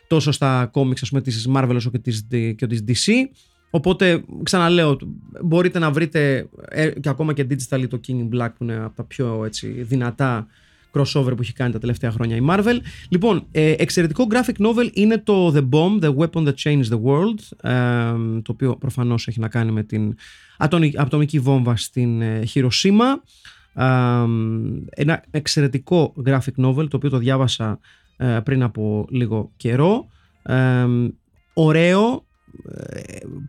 τόσο 0.08 0.32
στα 0.32 0.72
comics 0.74 1.02
ας 1.02 1.10
πούμε 1.10 1.22
της 1.22 1.48
Marvel 1.56 1.76
όσο 1.76 1.90
και 1.90 2.00
της, 2.00 2.28
και 2.30 2.68
της 2.68 2.84
DC. 2.88 3.12
Οπότε, 3.70 4.24
ξαναλέω, 4.44 4.98
μπορείτε 5.44 5.80
να 5.80 5.92
βρείτε 5.92 6.50
ε, 6.70 6.90
και 6.90 7.10
ακόμα 7.10 7.34
και 7.34 7.48
digital 7.50 7.88
το 7.90 8.00
King 8.08 8.12
in 8.12 8.30
Black 8.36 8.50
που 8.58 8.64
είναι 8.64 8.76
από 8.76 8.96
τα 8.96 9.04
πιο 9.04 9.46
έτσι, 9.46 9.68
δυνατά 9.68 10.48
crossover 10.94 11.32
που 11.36 11.42
έχει 11.42 11.54
κάνει 11.54 11.72
τα 11.72 11.80
τελευταία 11.80 12.12
χρόνια 12.12 12.36
η 12.36 12.46
Marvel. 12.50 12.78
Λοιπόν, 13.10 13.48
ε, 13.52 13.72
εξαιρετικό 13.78 14.28
graphic 14.32 14.66
novel 14.66 14.90
είναι 14.94 15.18
το 15.18 15.54
The 15.56 15.70
Bomb, 15.70 16.04
The 16.04 16.16
Weapon 16.16 16.48
That 16.48 16.54
Changed 16.64 16.88
the 16.90 17.02
World, 17.04 17.70
ε, 17.70 18.14
το 18.42 18.52
οποίο 18.52 18.76
προφανώς 18.76 19.28
έχει 19.28 19.40
να 19.40 19.48
κάνει 19.48 19.72
με 19.72 19.84
την 19.84 20.16
ατομική 20.96 21.40
βόμβα 21.40 21.76
στην 21.76 22.46
Χειροσύμα. 22.46 23.24
ένα 24.90 25.24
εξαιρετικό 25.32 26.14
graphic 26.26 26.66
novel, 26.66 26.88
το 26.90 26.96
οποίο 26.96 27.10
το 27.10 27.18
διάβασα 27.18 27.80
πριν 28.44 28.64
από 28.64 29.08
λίγο 29.10 29.52
καιρό. 29.58 30.08
ωραίο, 31.54 32.27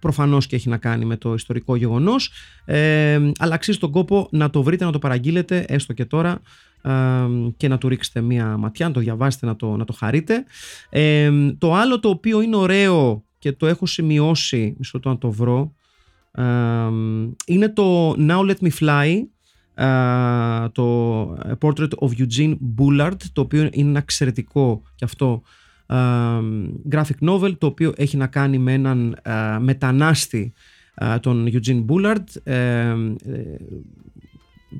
προφανώς 0.01 0.47
και 0.47 0.57
έχει 0.57 0.69
να 0.69 0.77
κάνει 0.77 1.05
με 1.05 1.17
το 1.17 1.35
ιστορικό 1.35 1.77
γεγονός. 1.77 2.33
Ε, 2.65 3.31
αλλά 3.39 3.55
αξίζει 3.55 3.79
τον 3.79 3.91
κόπο 3.91 4.29
να 4.31 4.51
το 4.51 4.63
βρείτε, 4.63 4.85
να 4.85 4.93
το 4.93 4.99
παραγγείλετε 4.99 5.65
έστω 5.69 5.93
και 5.93 6.05
τώρα 6.05 6.41
ε, 6.83 6.91
και 7.57 7.69
να 7.69 7.79
του 7.79 7.89
ρίξετε 7.89 8.21
μία 8.21 8.57
ματιά, 8.57 8.87
να 8.87 8.93
το 8.93 9.01
διαβάσετε, 9.01 9.47
να 9.47 9.57
το, 9.57 9.77
να 9.77 9.85
το 9.85 9.93
χαρείτε. 9.93 10.45
Ε, 10.91 11.31
το 11.59 11.75
άλλο 11.75 12.01
το 12.01 12.09
οποίο 12.09 12.41
είναι 12.41 12.57
ωραίο 12.57 13.23
και 13.39 13.53
το 13.53 13.67
έχω 13.67 13.87
σημειώσει 13.87 14.75
μισό 14.79 15.01
το 15.01 15.09
να 15.09 15.19
το 15.19 15.31
βρω 15.31 15.75
ε, 16.33 16.43
είναι 17.47 17.69
το 17.69 18.11
Now 18.11 18.51
Let 18.51 18.57
Me 18.61 18.71
Fly 18.79 19.23
το 20.73 21.23
Portrait 21.61 21.89
of 21.99 22.09
Eugene 22.19 22.57
Bullard 22.79 23.17
το 23.33 23.41
οποίο 23.41 23.61
είναι 23.73 23.89
ένα 23.89 23.99
εξαιρετικό 23.99 24.83
και 24.95 25.05
αυτό 25.05 25.43
graphic 26.91 27.19
novel 27.21 27.59
το 27.59 27.67
οποίο 27.67 27.93
έχει 27.97 28.17
να 28.17 28.27
κάνει 28.27 28.59
με 28.59 28.73
έναν 28.73 29.17
μετανάστη 29.61 30.53
τον 31.21 31.49
Eugene 31.53 31.85
Bullard. 31.87 32.25
Ε, 32.43 32.95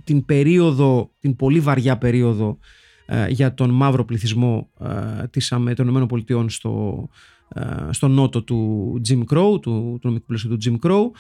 την 0.05 0.25
περίοδο, 0.25 1.11
την 1.19 1.37
πολύ 1.37 1.61
βαριά 1.61 1.99
περίοδο 1.99 2.59
για 3.29 3.55
τον 3.55 3.71
μαύρο 3.71 4.05
πληθυσμό 4.05 4.71
της, 5.31 5.49
των 5.77 6.09
ΗΠΑ 6.11 6.49
στο, 6.49 7.09
στο 7.91 8.09
νότο 8.09 8.43
του 8.43 9.01
Jim 9.09 9.19
Crow, 9.19 9.61
του, 9.61 9.99
του 10.01 10.01
νομικού 10.03 10.27
πλαισίου 10.27 10.57
του 10.57 10.59
Jim 10.65 10.89
Crow, 10.89 11.11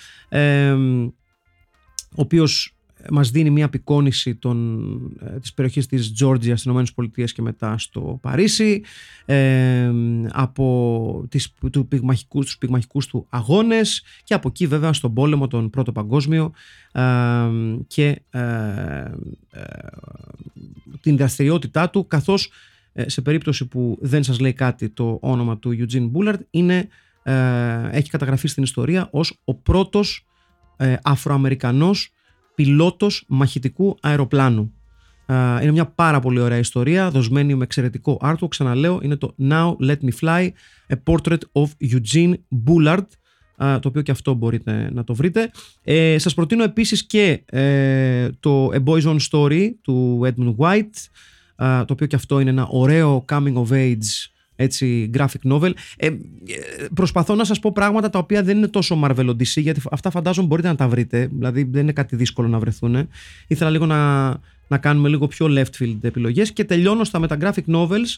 ο 2.17 2.23
οποίος 2.23 2.78
μας 3.11 3.31
δίνει 3.31 3.51
μια 3.51 3.65
απεικόνηση 3.65 4.35
των, 4.35 4.79
ε, 5.21 5.39
της 5.39 5.55
περιοχής 5.55 5.87
της 5.87 6.13
Τζόρτζια 6.13 6.57
στις 6.57 6.73
ΗΠΑ 6.97 7.25
και 7.25 7.43
μετά 7.43 7.79
στο 7.79 8.19
Παρίσι 8.23 8.83
ε, 9.25 9.91
από 10.31 11.27
τις, 11.29 11.55
του 11.73 11.89
πυγμαχικούς, 11.89 12.45
τους 12.45 12.59
πυγμαχικούς 12.59 13.07
του 13.07 13.27
αγώνες 13.29 14.03
και 14.25 14.35
από 14.35 14.49
εκεί 14.49 14.67
βέβαια 14.67 14.93
στον 14.93 15.15
πόλεμο 15.15 15.47
τον 15.47 15.71
Πρώτο 15.71 15.93
Παγκόσμιο 15.93 16.53
ε, 16.93 17.03
και 17.87 18.23
ε, 18.31 18.41
ε, 19.51 19.63
την 21.01 21.17
δραστηριότητά 21.17 21.91
του 21.91 22.07
καθώς 22.07 22.53
σε 23.07 23.21
περίπτωση 23.21 23.67
που 23.67 23.99
δεν 24.01 24.23
σας 24.23 24.39
λέει 24.41 24.53
κάτι 24.53 24.89
το 24.89 25.19
όνομα 25.23 25.59
του 25.59 25.77
Eugene 25.79 26.11
Bullard 26.13 26.39
είναι, 26.51 26.89
έχει 27.91 28.11
καταγραφεί 28.11 28.49
στην 28.49 28.63
ιστορία 28.63 29.09
ως 29.11 29.41
ο 29.45 29.55
πρώτος 29.55 30.27
Αφροαμερικανός 31.03 32.13
πιλότος 32.59 33.25
μαχητικού 33.29 33.97
αεροπλάνου. 34.01 34.73
Είναι 35.63 35.71
μια 35.71 35.87
πάρα 35.87 36.21
πολύ 36.21 36.41
ωραία 36.41 36.59
ιστορία, 36.59 37.11
δοσμένη 37.11 37.55
με 37.55 37.65
εξαιρετικό 37.65 38.19
άρθρο. 38.21 38.49
Ξαναλέω, 38.49 39.01
είναι 39.03 39.17
το 39.17 39.35
Now 39.51 39.77
Let 39.81 39.97
Me 39.97 40.11
Fly, 40.21 40.49
A 40.89 40.95
Portrait 41.05 41.39
of 41.53 41.67
Eugene 41.91 42.35
Bullard, 42.67 43.07
το 43.57 43.89
οποίο 43.89 44.03
και 44.03 44.11
αυτό 44.11 44.35
μπορείτε 44.35 44.91
να 44.93 45.05
το 45.05 45.15
βρείτε. 45.15 45.51
Ε, 45.83 46.19
σας 46.19 46.35
προτείνω 46.35 46.63
επίσης 46.63 47.07
και 47.07 47.43
ε, 47.47 48.29
το 48.41 48.69
A 48.69 48.85
Boy's 48.85 49.03
Own 49.03 49.19
Story 49.31 49.71
του 49.83 50.21
Edmund 50.25 50.55
White, 50.57 50.97
το 51.57 51.93
οποίο 51.93 52.07
και 52.07 52.17
αυτό 52.17 52.41
είναι 52.41 52.51
ένα 52.51 52.67
ωραίο 52.67 53.25
coming 53.29 53.55
of 53.55 53.71
age 53.71 54.29
έτσι, 54.61 55.11
graphic 55.15 55.53
novel. 55.53 55.73
Ε, 55.97 56.11
προσπαθώ 56.95 57.35
να 57.35 57.45
σας 57.45 57.59
πω 57.59 57.73
πράγματα 57.73 58.11
τα 58.11 58.19
οποία 58.19 58.43
δεν 58.43 58.57
είναι 58.57 58.69
τόσο 58.69 59.01
Marvel 59.05 59.29
Odyssey, 59.29 59.61
γιατί 59.61 59.81
αυτά 59.91 60.11
φαντάζομαι 60.11 60.47
μπορείτε 60.47 60.69
να 60.69 60.75
τα 60.75 60.89
βρείτε, 60.89 61.29
δηλαδή 61.33 61.63
δεν 61.63 61.83
είναι 61.83 61.93
κάτι 61.93 62.17
δύσκολο 62.17 62.49
να 62.49 62.59
βρεθούν. 62.59 63.09
Ήθελα 63.47 63.71
λίγο 63.71 63.87
να, 63.87 64.29
να 64.69 64.79
κάνουμε 64.79 65.09
λίγο 65.09 65.27
πιο 65.27 65.47
left 65.51 65.83
field 65.83 65.99
επιλογές 66.01 66.53
και 66.53 66.65
τελειώνω 66.65 67.05
στα 67.05 67.19
με 67.19 67.27
τα 67.27 67.37
graphic 67.41 67.75
novels 67.75 68.17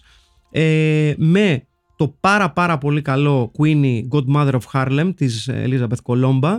ε, 0.50 1.14
με 1.16 1.62
το 1.96 2.16
πάρα 2.20 2.50
πάρα 2.50 2.78
πολύ 2.78 3.02
καλό 3.02 3.52
Queenie 3.58 4.00
Godmother 4.08 4.52
of 4.52 4.62
Harlem 4.72 5.12
της 5.16 5.50
Elizabeth 5.52 6.02
Colomba, 6.04 6.58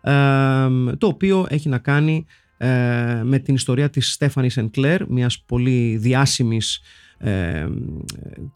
ε, 0.00 0.96
το 0.98 1.06
οποίο 1.06 1.46
έχει 1.48 1.68
να 1.68 1.78
κάνει 1.78 2.26
ε, 2.56 3.20
με 3.24 3.38
την 3.38 3.54
ιστορία 3.54 3.90
της 3.90 4.18
Stephanie 4.18 4.50
Sinclair, 4.54 4.98
μιας 5.08 5.42
πολύ 5.46 5.96
διάσημης 5.96 6.80
ε, 7.20 7.66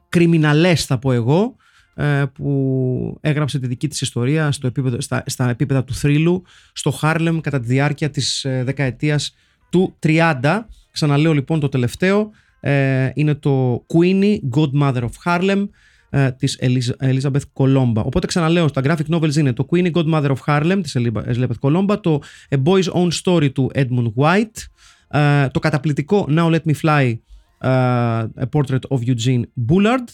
κριμιναλές 0.08 0.84
θα 0.84 0.98
πω 0.98 1.12
εγώ 1.12 1.56
ε, 1.94 2.24
που 2.34 3.18
έγραψε 3.20 3.58
τη 3.58 3.66
δική 3.66 3.88
της 3.88 4.00
ιστορία 4.00 4.52
στο 4.52 4.66
επίπεδο, 4.66 5.00
στα, 5.00 5.22
στα 5.26 5.50
επίπεδα 5.50 5.84
του 5.84 5.94
θρύλου 5.94 6.42
στο 6.72 6.90
Χάρλεμ 6.90 7.40
κατά 7.40 7.60
τη 7.60 7.66
διάρκεια 7.66 8.10
της 8.10 8.44
ε, 8.44 8.62
δεκαετίας 8.64 9.34
του 9.70 9.94
30. 10.06 10.60
Ξαναλέω 10.90 11.32
λοιπόν 11.32 11.60
το 11.60 11.68
τελευταίο 11.68 12.30
ε, 12.60 13.10
είναι 13.14 13.34
το 13.34 13.84
Queenie, 13.94 14.38
Godmother 14.56 15.02
of 15.02 15.10
Harlem 15.24 15.68
ε, 16.10 16.30
της 16.30 16.58
Elizabeth 17.00 17.40
Colomba. 17.52 18.02
Οπότε 18.04 18.26
ξαναλέω, 18.26 18.70
τα 18.70 18.82
graphic 18.84 19.14
novels 19.14 19.34
είναι 19.34 19.52
το 19.52 19.66
Queenie, 19.70 19.90
Godmother 19.90 20.30
of 20.30 20.36
Harlem 20.46 20.80
της 20.82 20.96
Elizabeth 20.98 21.58
Colomba, 21.60 21.96
το 22.02 22.22
A 22.50 22.62
Boy's 22.62 22.92
Own 22.92 23.08
Story 23.22 23.52
του 23.52 23.70
Edmund 23.74 24.12
White, 24.16 24.66
ε, 25.08 25.48
το 25.48 25.58
καταπληκτικό 25.58 26.28
Now 26.30 26.50
Let 26.50 26.60
Me 26.66 26.74
Fly 26.82 27.14
A 27.60 28.24
Portrait 28.52 28.78
of 28.88 28.98
Eugene 29.06 29.42
Bullard 29.68 30.08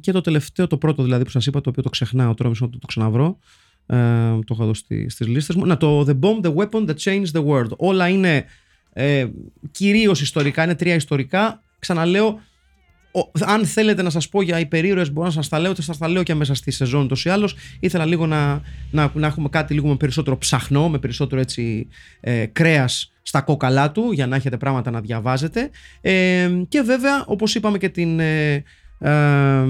και 0.00 0.12
το 0.12 0.20
τελευταίο, 0.20 0.66
το 0.66 0.76
πρώτο 0.78 1.02
δηλαδή 1.02 1.24
που 1.24 1.30
σας 1.30 1.46
είπα, 1.46 1.60
το 1.60 1.70
οποίο 1.70 1.82
το 1.82 1.88
ξεχνάω 1.88 2.34
τώρα, 2.34 2.48
μισό 2.48 2.68
το, 2.68 2.78
το 2.78 2.86
ξαναβρω. 2.86 3.38
το 4.44 4.44
έχω 4.50 4.62
εδώ 4.62 4.74
στις 4.74 5.20
λίστες 5.20 5.56
μου. 5.56 5.66
Να, 5.66 5.76
το 5.76 6.00
The 6.08 6.18
Bomb, 6.20 6.40
The 6.46 6.54
Weapon 6.54 6.88
That 6.88 6.94
Changed 6.96 7.30
the 7.32 7.46
World. 7.46 7.70
Όλα 7.76 8.08
είναι 8.08 8.44
ε, 8.92 9.26
κυρίως 9.70 10.20
ιστορικά, 10.20 10.64
είναι 10.64 10.74
τρία 10.74 10.94
ιστορικά. 10.94 11.62
Ξαναλέω, 11.78 12.26
ο- 12.26 12.40
αν 13.46 13.66
θέλετε 13.66 14.02
να 14.02 14.10
σας 14.10 14.28
πω 14.28 14.42
για 14.42 14.60
υπερήρωες 14.60 15.12
μπορώ 15.12 15.26
να 15.26 15.32
σας 15.32 15.48
τα 15.48 15.58
λέω, 15.58 15.74
θα 15.74 15.82
σας 15.82 15.98
τα 15.98 16.08
λέω 16.08 16.22
και 16.22 16.34
μέσα 16.34 16.54
στη 16.54 16.70
σεζόν 16.70 17.04
ούτως 17.04 17.24
ή 17.24 17.28
άλλως. 17.28 17.54
Ήθελα 17.80 18.06
λίγο 18.06 18.26
να, 18.26 18.60
να, 18.90 19.10
να 19.14 19.26
έχουμε 19.26 19.48
κάτι 19.48 19.74
λίγο 19.74 19.88
με 19.88 19.96
περισσότερο 19.96 20.38
ψαχνό, 20.38 20.88
με 20.88 20.98
περισσότερο 20.98 21.40
έτσι 21.40 21.88
ε, 22.20 22.46
κρέας 22.46 23.12
στα 23.22 23.40
κόκαλά 23.40 23.90
του 23.92 24.12
για 24.12 24.26
να 24.26 24.36
έχετε 24.36 24.56
πράγματα 24.56 24.90
να 24.90 25.00
διαβάζετε. 25.00 25.70
Ε, 26.00 26.50
και 26.68 26.80
βέβαια, 26.80 27.24
όπως 27.26 27.54
είπαμε 27.54 27.78
και 27.78 27.88
την, 27.88 28.20
ε, 28.20 28.64
ε, 28.98 29.64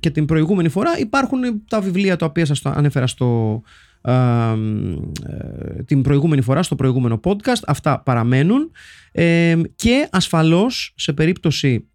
και 0.00 0.10
την 0.10 0.24
προηγούμενη 0.24 0.68
φορά, 0.68 0.98
υπάρχουν 0.98 1.40
τα 1.68 1.80
βιβλία 1.80 2.16
τα 2.16 2.26
οποία 2.26 2.46
σας 2.46 2.60
τα 2.60 2.70
ανέφερα 2.70 3.06
στο, 3.06 3.62
ε, 4.02 4.12
ε, 4.12 5.82
την 5.82 6.02
προηγούμενη 6.02 6.42
φορά 6.42 6.62
στο 6.62 6.74
προηγούμενο 6.74 7.20
podcast. 7.24 7.62
Αυτά 7.66 8.00
παραμένουν. 8.00 8.70
Ε, 9.12 9.60
και 9.76 10.08
ασφαλώς 10.10 10.92
σε 10.96 11.12
περίπτωση 11.12 11.70
με 11.72 11.91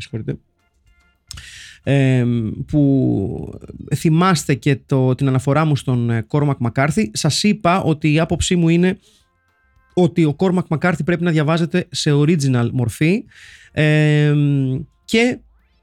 συγχωρείτε, 0.00 0.38
ε, 1.82 2.24
που 2.66 3.60
θυμάστε 3.94 4.54
και 4.54 4.78
το, 4.86 5.14
την 5.14 5.28
αναφορά 5.28 5.64
μου 5.64 5.76
στον 5.76 6.10
ε, 6.10 6.20
Κόρμακ 6.20 6.56
Μακάρθη. 6.58 7.10
Σας 7.14 7.42
είπα 7.42 7.82
ότι 7.82 8.12
η 8.12 8.18
άποψή 8.18 8.56
μου 8.56 8.68
είναι 8.68 8.98
ότι 9.94 10.24
ο 10.24 10.34
Κόρμακ 10.34 10.66
Μακάρθη 10.68 11.04
πρέπει 11.04 11.22
να 11.22 11.30
διαβάζεται 11.30 11.86
σε 11.90 12.12
original 12.12 12.70
μορφή. 12.72 13.24
Ε, 13.72 14.34
και 15.04 15.38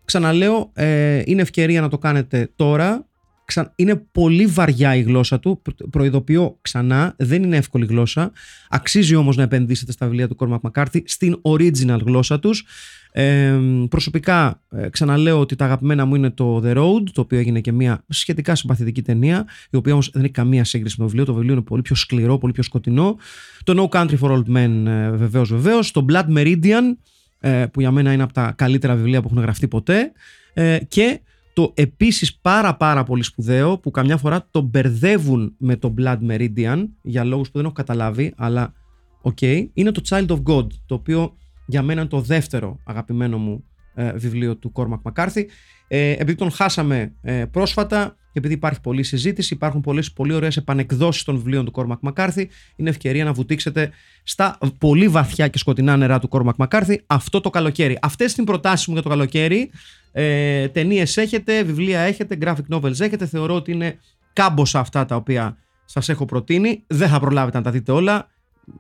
ξαναλέω 0.06 0.72
ε, 0.74 1.22
είναι 1.26 1.42
ευκαιρία 1.42 1.82
να 1.82 1.90
το 1.90 1.98
κάνετε 1.98 2.52
τώρα 2.56 3.08
Ξα- 3.48 3.74
Είναι 3.76 3.96
πολύ 4.12 4.46
βαριά 4.46 4.96
η 4.96 5.02
γλώσσα 5.02 5.40
του. 5.40 5.60
Προ- 5.62 5.90
Προειδοποιώ 5.90 6.58
ξανά, 6.62 7.14
δεν 7.18 7.44
είναι 7.44 7.58
εύκολη 7.58 7.86
γλώσσα. 7.86 8.32
Αξίζει 8.70 9.16
όμως 9.16 9.36
να 9.36 9.44
επενδύσετε 9.44 9.92
στα 9.92 10.06
βιβλία 10.06 10.28
του 10.28 10.36
Κόρμακ 10.36 10.60
Μακάρθη 10.64 11.04
στην 11.06 11.40
original 11.42 12.00
γλώσσα 12.06 12.40
τους. 12.40 12.66
Ε, 13.12 13.60
προσωπικά 13.90 14.62
ε, 14.72 14.90
ξαναλέω 14.90 15.40
ότι 15.40 15.56
τα 15.56 15.66
αγαπημένα 15.66 16.06
μου 16.06 16.16
είναι 16.16 16.30
το 16.30 16.62
The 16.66 16.78
Road, 16.78 17.04
το 17.14 17.22
οποίο 17.22 17.40
έγινε 17.40 17.60
και 17.62 17.72
μια 17.72 18.04
σχετικά 18.08 18.56
συμπαθητική 18.56 19.02
ταινία, 19.02 19.46
η 19.70 19.76
οποία 19.78 19.94
όμως 19.94 20.10
δεν 20.14 20.24
έχει 20.24 20.32
καμία 20.34 20.64
σύγκριση 20.64 20.96
με 20.98 21.04
το 21.04 21.10
βιβλίο. 21.10 21.26
Το 21.26 21.34
βιβλίο 21.34 21.54
είναι 21.54 21.62
πολύ 21.62 21.82
πιο 21.82 21.96
σκληρό, 21.96 22.38
πολύ 22.38 22.54
πιο 22.54 22.64
σκοτεινό. 22.64 23.18
Το 23.64 23.90
No 23.92 23.98
Country 23.98 24.20
for 24.20 24.32
Old 24.32 24.56
Men 24.58 24.86
ε, 24.88 25.10
βεβαίως 25.12 25.50
βεβαίως. 25.50 25.92
Το 25.92 26.06
Blood 26.10 26.26
Meridian, 26.38 26.96
ε, 27.40 27.66
που 27.72 27.80
για 27.80 27.92
μένα 27.92 28.14
είναι 28.14 28.24
από 28.24 28.34
τα 28.34 28.54
καλύτερα 28.58 28.96
βιβλία 28.96 29.22
που 29.22 29.28
έχουν 29.32 29.42
γραφτεί 29.42 29.68
ποτέ. 29.68 30.12
Ε, 30.54 30.78
και 30.88 31.20
το 31.58 31.72
επίσης 31.76 32.38
πάρα 32.38 32.76
πάρα 32.76 33.04
πολύ 33.04 33.24
σπουδαίο 33.24 33.78
που 33.78 33.92
καμιά 33.92 34.18
φορά 34.18 34.48
το 34.52 34.62
μπερδεύουν 34.62 35.56
με 35.58 35.76
το 35.76 35.94
Blood 35.98 36.18
Meridian 36.30 36.86
για 37.02 37.24
λόγους 37.24 37.48
που 37.48 37.54
δεν 37.58 37.66
έχω 37.66 37.74
καταλάβει 37.74 38.34
αλλά 38.38 38.74
οκ, 39.22 39.42
είναι 39.74 39.92
το 39.92 40.02
Child 40.10 40.28
of 40.28 40.44
God 40.44 40.68
το 40.86 40.96
οποίο 40.96 41.36
για 41.66 41.82
μένα 41.82 42.02
είναι 42.02 42.10
το 42.10 42.22
δεύτερο 42.22 42.80
αγαπημένο 42.84 43.38
μου 43.38 43.64
ε, 43.94 44.12
βιβλίο 44.12 44.56
του 44.56 44.72
Cormac 44.76 45.12
McCarthy 45.12 45.44
ε, 45.88 46.12
επειδή 46.12 46.36
τον 46.36 46.52
χάσαμε 46.52 47.14
ε, 47.22 47.46
πρόσφατα 47.46 48.16
και 48.38 48.44
επειδή 48.44 48.54
υπάρχει 48.54 48.82
πολλή 48.82 49.04
συζήτηση, 49.04 49.54
υπάρχουν 49.54 49.82
πολλές 49.82 50.12
πολύ 50.12 50.34
ωραίες 50.34 50.58
επανεκδόσεις 50.58 51.24
των 51.24 51.36
βιβλίων 51.36 51.66
του 51.66 51.72
Cormac 51.76 52.12
McCarthy 52.12 52.46
είναι 52.76 52.90
ευκαιρία 52.90 53.24
να 53.24 53.34
βουτήξετε 53.34 53.92
στα 54.24 54.58
πολύ 54.78 55.08
βαθιά 55.08 55.48
και 55.48 55.58
σκοτεινά 55.58 55.98
νερά 55.98 56.20
του 56.20 56.30
Cormac 56.32 56.68
McCarthy 56.68 56.96
αυτό 57.08 57.42
το 57.42 57.50
καλοκαίρι. 57.50 57.98
Αυτές 58.02 58.36
είναι 58.36 58.42
οι 58.48 58.52
προτάσεις 58.52 58.88
μου 58.88 58.94
για 58.94 59.04
το 59.04 59.10
καλοκαίρι 59.10 59.70
ε, 60.20 60.68
Ταινίες 60.68 61.18
έχετε, 61.18 61.64
βιβλία 61.64 62.00
έχετε, 62.00 62.38
graphic 62.42 62.76
novels 62.76 63.00
έχετε. 63.00 63.26
Θεωρώ 63.26 63.56
ότι 63.56 63.72
είναι 63.72 64.00
κάμποσα 64.34 64.80
αυτά 64.80 65.06
τα 65.06 65.16
οποία 65.16 65.58
σας 65.86 66.10
έχω 66.10 66.26
προτείνει. 66.26 66.84
Δεν 66.88 67.10
θα 67.10 67.20
προλάβετε 67.20 67.58
να 67.58 67.64
τα 67.64 67.72
δείτε 67.72 67.92
όλα. 67.92 68.28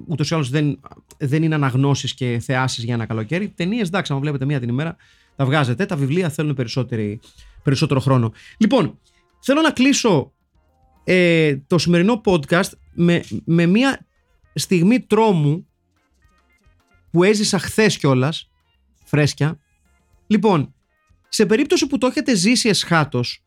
Ούτως 0.07 0.29
ή 0.29 0.33
άλλως 0.33 0.49
δεν, 0.49 0.79
δεν 1.17 1.43
είναι 1.43 1.55
αναγνώσεις 1.55 2.13
και 2.13 2.39
θεάσεις 2.43 2.83
για 2.83 2.93
ένα 2.93 3.05
καλοκαίρι. 3.05 3.49
Ταινίες, 3.49 3.87
εντάξει, 3.87 4.13
αν 4.13 4.19
βλέπετε 4.19 4.45
μία 4.45 4.59
την 4.59 4.69
ημέρα, 4.69 4.95
τα 5.35 5.45
βγάζετε. 5.45 5.85
Τα 5.85 5.95
βιβλία 5.95 6.29
θέλουν 6.29 6.53
περισσότερη, 6.53 7.19
περισσότερο 7.63 7.99
χρόνο. 7.99 8.33
Λοιπόν, 8.57 8.99
θέλω 9.39 9.61
να 9.61 9.71
κλείσω 9.71 10.33
ε, 11.03 11.57
το 11.67 11.77
σημερινό 11.77 12.21
podcast 12.25 12.69
με, 12.93 13.23
με 13.45 13.65
μία 13.65 14.05
στιγμή 14.53 14.99
τρόμου 14.99 15.67
που 17.11 17.23
έζησα 17.23 17.59
χθες 17.59 17.97
κιόλας, 17.97 18.49
φρέσκια. 19.03 19.59
Λοιπόν, 20.27 20.71
σε 21.29 21.45
περίπτωση 21.45 21.87
που 21.87 21.97
το 21.97 22.07
έχετε 22.07 22.35
ζήσει 22.35 22.69
εσχάτως, 22.69 23.43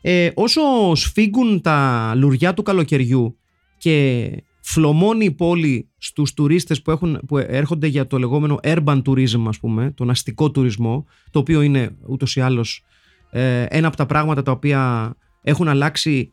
ε, 0.00 0.30
όσο 0.34 0.60
σφίγγουν 0.94 1.60
τα 1.60 2.12
λουριά 2.16 2.54
του 2.54 2.62
καλοκαιριού 2.62 3.38
και 3.78 4.30
φλωμώνει 4.60 5.24
η 5.24 5.30
πόλη 5.30 5.88
στους 5.98 6.34
τουρίστες 6.34 6.82
που, 6.82 6.90
έχουν, 6.90 7.20
που 7.26 7.38
έρχονται 7.38 7.86
για 7.86 8.06
το 8.06 8.18
λεγόμενο 8.18 8.58
urban 8.62 9.02
tourism 9.02 9.44
ας 9.48 9.58
πούμε, 9.58 9.90
τον 9.90 10.10
αστικό 10.10 10.50
τουρισμό, 10.50 11.06
το 11.30 11.38
οποίο 11.38 11.62
είναι 11.62 11.96
ούτως 12.06 12.36
ή 12.36 12.40
άλλως 12.40 12.84
ε, 13.30 13.62
ένα 13.62 13.86
από 13.86 13.96
τα 13.96 14.06
πράγματα 14.06 14.42
τα 14.42 14.52
οποία 14.52 15.14
έχουν 15.42 15.68
αλλάξει 15.68 16.32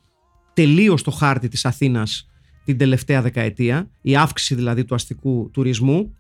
τελείως 0.54 1.04
το 1.04 1.12
χάρτη 1.12 1.48
της 1.48 1.66
Αθήνας 1.66 2.28
την 2.66 2.78
τελευταία 2.78 3.22
δεκαετία, 3.22 3.90
η 4.02 4.16
αύξηση 4.16 4.56
δηλαδή 4.56 4.86
του 4.86 4.96
αστικού 4.96 5.50
τουρισμού 5.54 6.16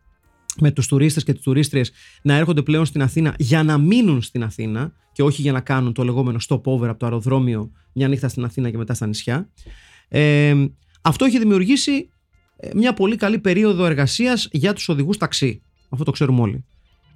με 0.59 0.71
τους 0.71 0.87
τουρίστες 0.87 1.23
και 1.23 1.33
τις 1.33 1.41
τουρίστριες 1.41 1.91
να 2.21 2.35
έρχονται 2.35 2.61
πλέον 2.61 2.85
στην 2.85 3.01
Αθήνα 3.01 3.35
για 3.37 3.63
να 3.63 3.77
μείνουν 3.77 4.21
στην 4.21 4.43
Αθήνα 4.43 4.93
και 5.11 5.23
όχι 5.23 5.41
για 5.41 5.51
να 5.51 5.59
κάνουν 5.59 5.93
το 5.93 6.03
λεγόμενο 6.03 6.39
stopover 6.49 6.87
από 6.87 6.97
το 6.97 7.05
αεροδρόμιο 7.05 7.71
μια 7.93 8.07
νύχτα 8.07 8.27
στην 8.27 8.43
Αθήνα 8.43 8.69
και 8.69 8.77
μετά 8.77 8.93
στα 8.93 9.07
νησιά. 9.07 9.49
Ε, 10.07 10.65
αυτό 11.01 11.25
έχει 11.25 11.39
δημιουργήσει 11.39 12.09
ε, 12.57 12.69
μια 12.75 12.93
πολύ 12.93 13.15
καλή 13.15 13.39
περίοδο 13.39 13.85
εργασίας 13.85 14.47
για 14.51 14.73
τους 14.73 14.89
οδηγούς 14.89 15.17
ταξί. 15.17 15.61
Αυτό 15.89 16.03
το 16.03 16.11
ξέρουμε 16.11 16.41
όλοι. 16.41 16.65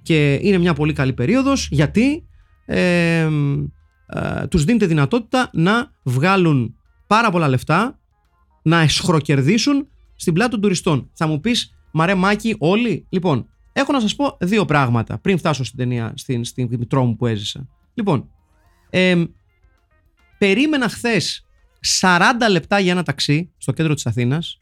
Και 0.02 0.38
είναι 0.42 0.58
μια 0.58 0.74
πολύ 0.74 0.92
καλή 0.92 1.12
περίοδος 1.12 1.68
γιατί 1.70 2.26
ε, 2.66 3.28
ε, 4.06 4.46
τους 4.48 4.64
δίνεται 4.64 4.86
δυνατότητα 4.86 5.50
να 5.52 5.90
βγάλουν 6.02 6.74
πάρα 7.06 7.30
πολλά 7.30 7.48
λεφτά, 7.48 7.98
να 8.62 8.80
εσχροκερδίσουν 8.80 9.88
στην 10.16 10.32
πλάτη 10.32 10.50
των 10.50 10.60
τουριστών. 10.60 11.10
Θα 11.14 11.26
μου 11.26 11.40
πεις 11.40 11.77
Μαρέ 11.90 12.14
Μάκη, 12.14 12.54
όλοι. 12.58 13.06
Λοιπόν, 13.08 13.48
έχω 13.72 13.92
να 13.92 14.00
σας 14.00 14.14
πω 14.14 14.36
δύο 14.40 14.64
πράγματα 14.64 15.18
πριν 15.18 15.38
φτάσω 15.38 15.64
στην 15.64 15.78
ταινία, 15.78 16.12
στην, 16.16 16.44
στην 16.44 16.68
μητρό 16.70 17.04
μου 17.04 17.16
που 17.16 17.26
έζησα. 17.26 17.68
Λοιπόν, 17.94 18.30
ε, 18.90 19.24
περίμενα 20.38 20.88
χθες 20.88 21.46
40 22.00 22.48
λεπτά 22.50 22.78
για 22.78 22.92
ένα 22.92 23.02
ταξί 23.02 23.52
στο 23.56 23.72
κέντρο 23.72 23.94
της 23.94 24.06
Αθήνας, 24.06 24.58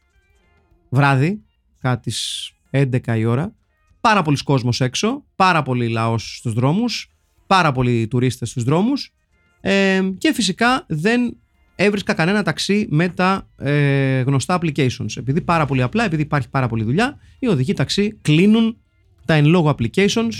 βράδυ, 0.89 1.43
κατά 1.81 2.01
τις 2.01 2.51
11 2.71 3.17
η 3.17 3.25
ώρα. 3.25 3.55
Πάρα 4.01 4.23
πολλοί 4.23 4.37
κόσμος 4.37 4.81
έξω, 4.81 5.25
πάρα 5.37 5.63
πολύ 5.63 5.89
λαός 5.89 6.37
στους 6.37 6.53
δρόμους, 6.53 7.11
πάρα 7.47 7.73
πολλοί 7.73 8.09
τουρίστες 8.09 8.51
στους 8.51 8.63
δρόμους 8.63 9.15
ε, 9.61 10.03
και 10.19 10.33
φυσικά 10.33 10.85
δεν 10.89 11.37
έβρισκα 11.77 12.15
κανένα 12.15 12.43
ταξί 12.43 12.87
με 12.91 13.09
τα 13.09 13.49
ε, 13.57 14.21
γνωστά 14.21 14.59
applications. 14.61 15.17
Επειδή 15.17 15.41
πάρα 15.41 15.67
πολύ 15.67 15.83
απλά, 15.83 16.05
επειδή 16.05 16.23
υπάρχει 16.23 16.49
πάρα 16.49 16.69
πολλή 16.69 16.85
δουλειά, 16.85 17.19
οι 17.39 17.47
οδηγοί 17.47 17.73
ταξί 17.73 18.19
κλείνουν 18.23 18.77
τα 19.25 19.35
εν 19.35 19.47
λόγω 19.47 19.75
applications, 19.79 20.33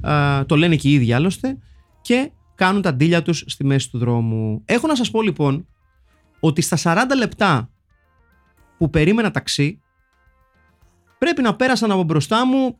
α, 0.00 0.46
το 0.46 0.56
λένε 0.56 0.76
και 0.76 0.88
οι 0.88 0.92
ίδιοι 0.92 1.12
άλλωστε, 1.12 1.58
και 2.02 2.30
κάνουν 2.54 2.82
τα 2.82 2.94
ντύλια 2.94 3.22
τους 3.22 3.44
στη 3.46 3.64
μέση 3.64 3.90
του 3.90 3.98
δρόμου. 3.98 4.62
Έχω 4.64 4.86
να 4.86 4.94
σας 4.94 5.10
πω 5.10 5.22
λοιπόν 5.22 5.66
ότι 6.40 6.60
στα 6.60 7.06
40 7.10 7.16
λεπτά 7.16 7.70
που 8.78 8.90
περίμενα 8.90 9.30
ταξί, 9.30 9.80
πρέπει 11.18 11.42
να 11.42 11.56
πέρασαν 11.56 11.90
από 11.90 12.02
μπροστά 12.02 12.46
μου 12.46 12.78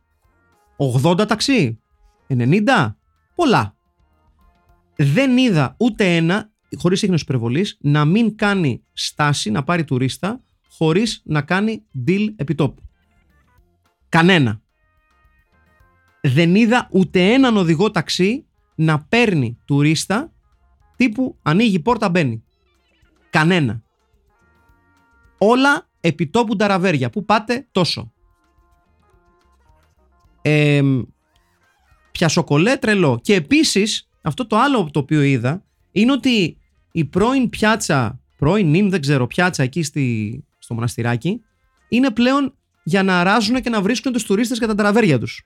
80 1.02 1.26
ταξί, 1.28 1.80
90, 2.28 2.94
πολλά. 3.34 3.76
Δεν 4.96 5.36
είδα 5.36 5.74
ούτε 5.78 6.16
ένα 6.16 6.50
χωρίς 6.78 7.02
ίχνος 7.02 7.22
υπερβολής, 7.22 7.78
να 7.80 8.04
μην 8.04 8.36
κάνει 8.36 8.82
στάση, 8.92 9.50
να 9.50 9.62
πάρει 9.64 9.84
τουρίστα, 9.84 10.40
χωρίς 10.68 11.22
να 11.24 11.42
κάνει 11.42 11.84
deal 12.06 12.26
επιτόπου. 12.36 12.82
Κανένα. 14.08 14.60
Δεν 16.20 16.54
είδα 16.54 16.88
ούτε 16.90 17.32
έναν 17.32 17.56
οδηγό 17.56 17.90
ταξί 17.90 18.46
να 18.74 19.00
παίρνει 19.00 19.58
τουρίστα 19.64 20.32
τύπου 20.96 21.38
ανοίγει 21.42 21.80
πόρτα 21.80 22.08
μπαίνει. 22.08 22.44
Κανένα. 23.30 23.82
Όλα 25.38 25.88
επιτόπου 26.00 26.56
ταραβέρια. 26.56 27.10
Πού 27.10 27.24
πάτε 27.24 27.68
τόσο. 27.72 28.12
Ε, 30.42 30.82
πιασοκολέ 32.12 32.76
τρελό. 32.76 33.20
Και 33.22 33.34
επίσης 33.34 34.08
αυτό 34.22 34.46
το 34.46 34.56
άλλο 34.56 34.90
το 34.92 34.98
οποίο 34.98 35.22
είδα 35.22 35.64
είναι 35.92 36.12
ότι 36.12 36.58
η 36.96 37.04
πρώην 37.04 37.48
πιάτσα, 37.48 38.20
πρώην 38.36 38.70
νυν 38.70 38.90
δεν 38.90 39.00
ξέρω 39.00 39.26
πιάτσα 39.26 39.62
εκεί 39.62 39.82
στη, 39.82 40.44
στο 40.58 40.74
μοναστηράκι 40.74 41.40
είναι 41.88 42.10
πλέον 42.10 42.54
για 42.82 43.02
να 43.02 43.20
αράζουν 43.20 43.60
και 43.60 43.70
να 43.70 43.82
βρίσκουν 43.82 44.12
τους 44.12 44.24
τουρίστες 44.24 44.58
για 44.58 44.66
τα 44.66 44.74
τραβέρια 44.74 45.18
τους. 45.18 45.42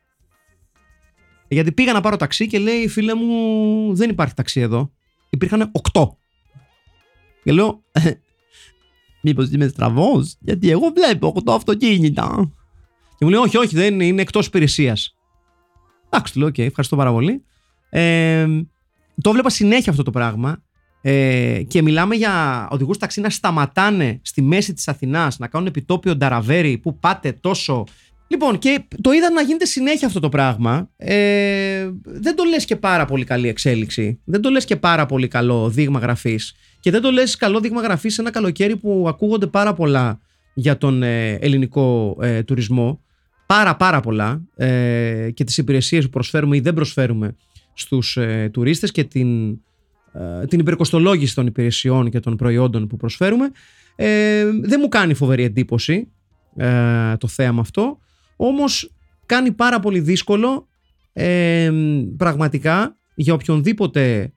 Γιατί 1.48 1.72
πήγα 1.72 1.92
να 1.92 2.00
πάρω 2.00 2.16
ταξί 2.16 2.46
και 2.46 2.58
λέει 2.58 2.88
φίλε 2.88 3.14
μου 3.14 3.94
δεν 3.94 4.10
υπάρχει 4.10 4.34
ταξί 4.34 4.60
εδώ. 4.60 4.92
Υπήρχαν 5.30 5.72
8. 5.92 6.08
Και 7.44 7.52
λέω 7.52 7.82
μήπως 9.22 9.50
είμαι 9.50 9.68
στραβός 9.68 10.36
γιατί 10.40 10.70
εγώ 10.70 10.92
βλέπω 10.94 11.34
8 11.44 11.52
αυτοκίνητα. 11.54 12.52
Και 13.18 13.24
μου 13.24 13.30
λέει 13.30 13.40
όχι 13.40 13.56
όχι 13.56 13.74
δεν 13.76 13.94
είναι, 13.94 14.04
είναι 14.06 14.22
εκτός 14.22 14.46
υπηρεσίας. 14.46 15.16
Εντάξει 16.06 16.32
του 16.32 16.38
λέω 16.38 16.48
οκ 16.48 16.58
ευχαριστώ 16.58 16.96
πάρα 16.96 17.12
πολύ. 17.12 17.44
Ε, 17.90 18.46
το 19.20 19.32
'βλεπα 19.32 19.50
συνέχεια 19.50 19.90
αυτό 19.90 20.02
το 20.02 20.10
πράγμα. 20.10 20.62
Ε, 21.02 21.62
και 21.68 21.82
μιλάμε 21.82 22.14
για 22.14 22.68
οδηγούς 22.70 22.98
ταξί 22.98 23.20
να 23.20 23.30
σταματάνε 23.30 24.20
στη 24.22 24.42
μέση 24.42 24.72
της 24.72 24.88
Αθηνάς, 24.88 25.38
να 25.38 25.46
κάνουν 25.46 25.66
επιτόπιο 25.66 26.16
νταραβέρι 26.16 26.78
που 26.78 26.98
πάτε 26.98 27.32
τόσο. 27.32 27.84
Λοιπόν, 28.26 28.58
και 28.58 28.84
το 29.00 29.12
είδα 29.12 29.30
να 29.30 29.42
γίνεται 29.42 29.64
συνέχεια 29.64 30.06
αυτό 30.06 30.20
το 30.20 30.28
πράγμα. 30.28 30.90
Ε, 30.96 31.90
δεν 32.04 32.36
το 32.36 32.44
λες 32.44 32.64
και 32.64 32.76
πάρα 32.76 33.04
πολύ 33.04 33.24
καλή 33.24 33.48
εξέλιξη. 33.48 34.20
Δεν 34.24 34.40
το 34.40 34.50
λες 34.50 34.64
και 34.64 34.76
πάρα 34.76 35.06
πολύ 35.06 35.28
καλό 35.28 35.68
δείγμα 35.68 35.98
γραφής. 35.98 36.54
Και 36.80 36.90
δεν 36.90 37.00
το 37.00 37.10
λες 37.10 37.36
καλό 37.36 37.60
δείγμα 37.60 37.80
γραφής 37.80 38.14
σε 38.14 38.20
ένα 38.20 38.30
καλοκαίρι 38.30 38.76
που 38.76 39.04
ακούγονται 39.08 39.46
πάρα 39.46 39.74
πολλά 39.74 40.20
για 40.54 40.78
τον 40.78 41.02
ε, 41.02 41.32
ελληνικό 41.32 42.16
ε, 42.20 42.42
τουρισμό. 42.42 43.00
Πάρα 43.46 43.76
πάρα 43.76 44.00
πολλά. 44.00 44.42
Ε, 44.56 45.30
και 45.34 45.44
τις 45.44 45.58
υπηρεσίες 45.58 46.04
που 46.04 46.10
προσφέρουμε 46.10 46.56
ή 46.56 46.60
δεν 46.60 46.74
προσφέρουμε 46.74 47.36
στους 47.74 48.16
ε, 48.16 48.50
τουρίστες 48.52 48.90
και 48.90 49.04
την 49.04 49.50
ε, 49.50 49.56
την 50.48 50.58
υπερκοστολόγηση 50.58 51.34
των 51.34 51.46
υπηρεσιών 51.46 52.10
και 52.10 52.20
των 52.20 52.36
προϊόντων 52.36 52.86
που 52.86 52.96
προσφέρουμε. 52.96 53.50
Ε, 53.96 54.44
δεν 54.62 54.78
μου 54.82 54.88
κάνει 54.88 55.14
φοβερή 55.14 55.42
εντύπωση 55.42 56.08
ε, 56.56 57.16
το 57.16 57.26
θέαμα 57.26 57.60
αυτό, 57.60 57.98
όμως 58.36 58.92
κάνει 59.26 59.52
πάρα 59.52 59.80
πολύ 59.80 60.00
δύσκολο 60.00 60.68
ε, 61.12 61.70
πραγματικά 62.16 62.96
για 63.14 63.34
οποιονδήποτε 63.34 64.32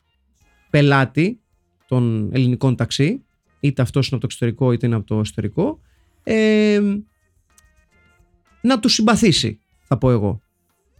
πελάτη 0.69 1.39
των 1.87 2.29
ελληνικών 2.33 2.75
ταξί, 2.75 3.23
είτε 3.59 3.81
αυτός 3.81 4.07
είναι 4.07 4.15
από 4.15 4.27
το 4.27 4.27
εξωτερικό 4.31 4.71
είτε 4.71 4.85
είναι 4.85 4.95
από 4.95 5.05
το 5.05 5.19
εσωτερικό, 5.19 5.79
ε, 6.23 6.79
να 8.61 8.79
τους 8.79 8.93
συμπαθήσει, 8.93 9.59
θα 9.83 9.97
πω 9.97 10.11
εγώ, 10.11 10.41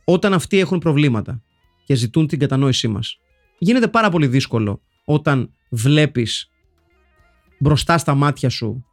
όταν 0.03 0.33
αυτοί 0.33 0.59
έχουν 0.59 0.79
προβλήματα 0.79 1.41
και 1.85 1.95
ζητούν 1.95 2.27
την 2.27 2.39
κατανόησή 2.39 2.87
μας 2.87 3.19
γίνεται 3.63 3.87
πάρα 3.87 4.09
πολύ 4.09 4.27
δύσκολο 4.27 4.81
όταν 5.05 5.53
βλέπεις 5.69 6.49
μπροστά 7.59 7.97
στα 7.97 8.15
μάτια 8.15 8.49
σου 8.49 8.85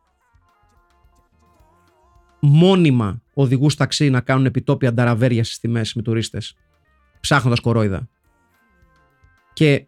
μόνιμα 2.40 3.22
οδηγούς 3.34 3.74
ταξί 3.74 4.10
να 4.10 4.20
κάνουν 4.20 4.46
επιτόπια 4.46 4.92
νταραβέρια 4.92 5.44
στις 5.44 5.58
τιμές 5.58 5.94
με 5.94 6.02
τουρίστες 6.02 6.56
ψάχνοντας 7.20 7.60
κορόιδα. 7.60 8.08
Και 9.52 9.86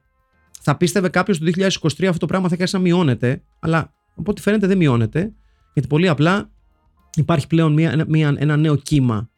θα 0.60 0.76
πίστευε 0.76 1.08
κάποιος 1.08 1.38
το 1.38 1.44
2023 1.44 2.04
αυτό 2.04 2.18
το 2.18 2.26
πράγμα 2.26 2.48
θα 2.48 2.56
έχει 2.58 2.74
να 2.76 2.82
μειώνεται, 2.82 3.42
αλλά 3.58 3.92
από 4.16 4.30
ό,τι 4.30 4.40
φαίνεται 4.40 4.66
δεν 4.66 4.76
μειώνεται, 4.76 5.32
γιατί 5.72 5.88
πολύ 5.88 6.08
απλά 6.08 6.50
υπάρχει 7.14 7.46
πλέον 7.46 7.72
μια, 7.72 8.04
μια, 8.08 8.34
ένα 8.38 8.56
νέο 8.56 8.76
κύμα 8.76 9.30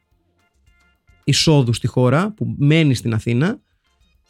εισόδου 1.25 1.73
στη 1.73 1.87
χώρα 1.87 2.33
που 2.33 2.55
μένει 2.59 2.95
στην 2.95 3.15
Αθήνα 3.15 3.61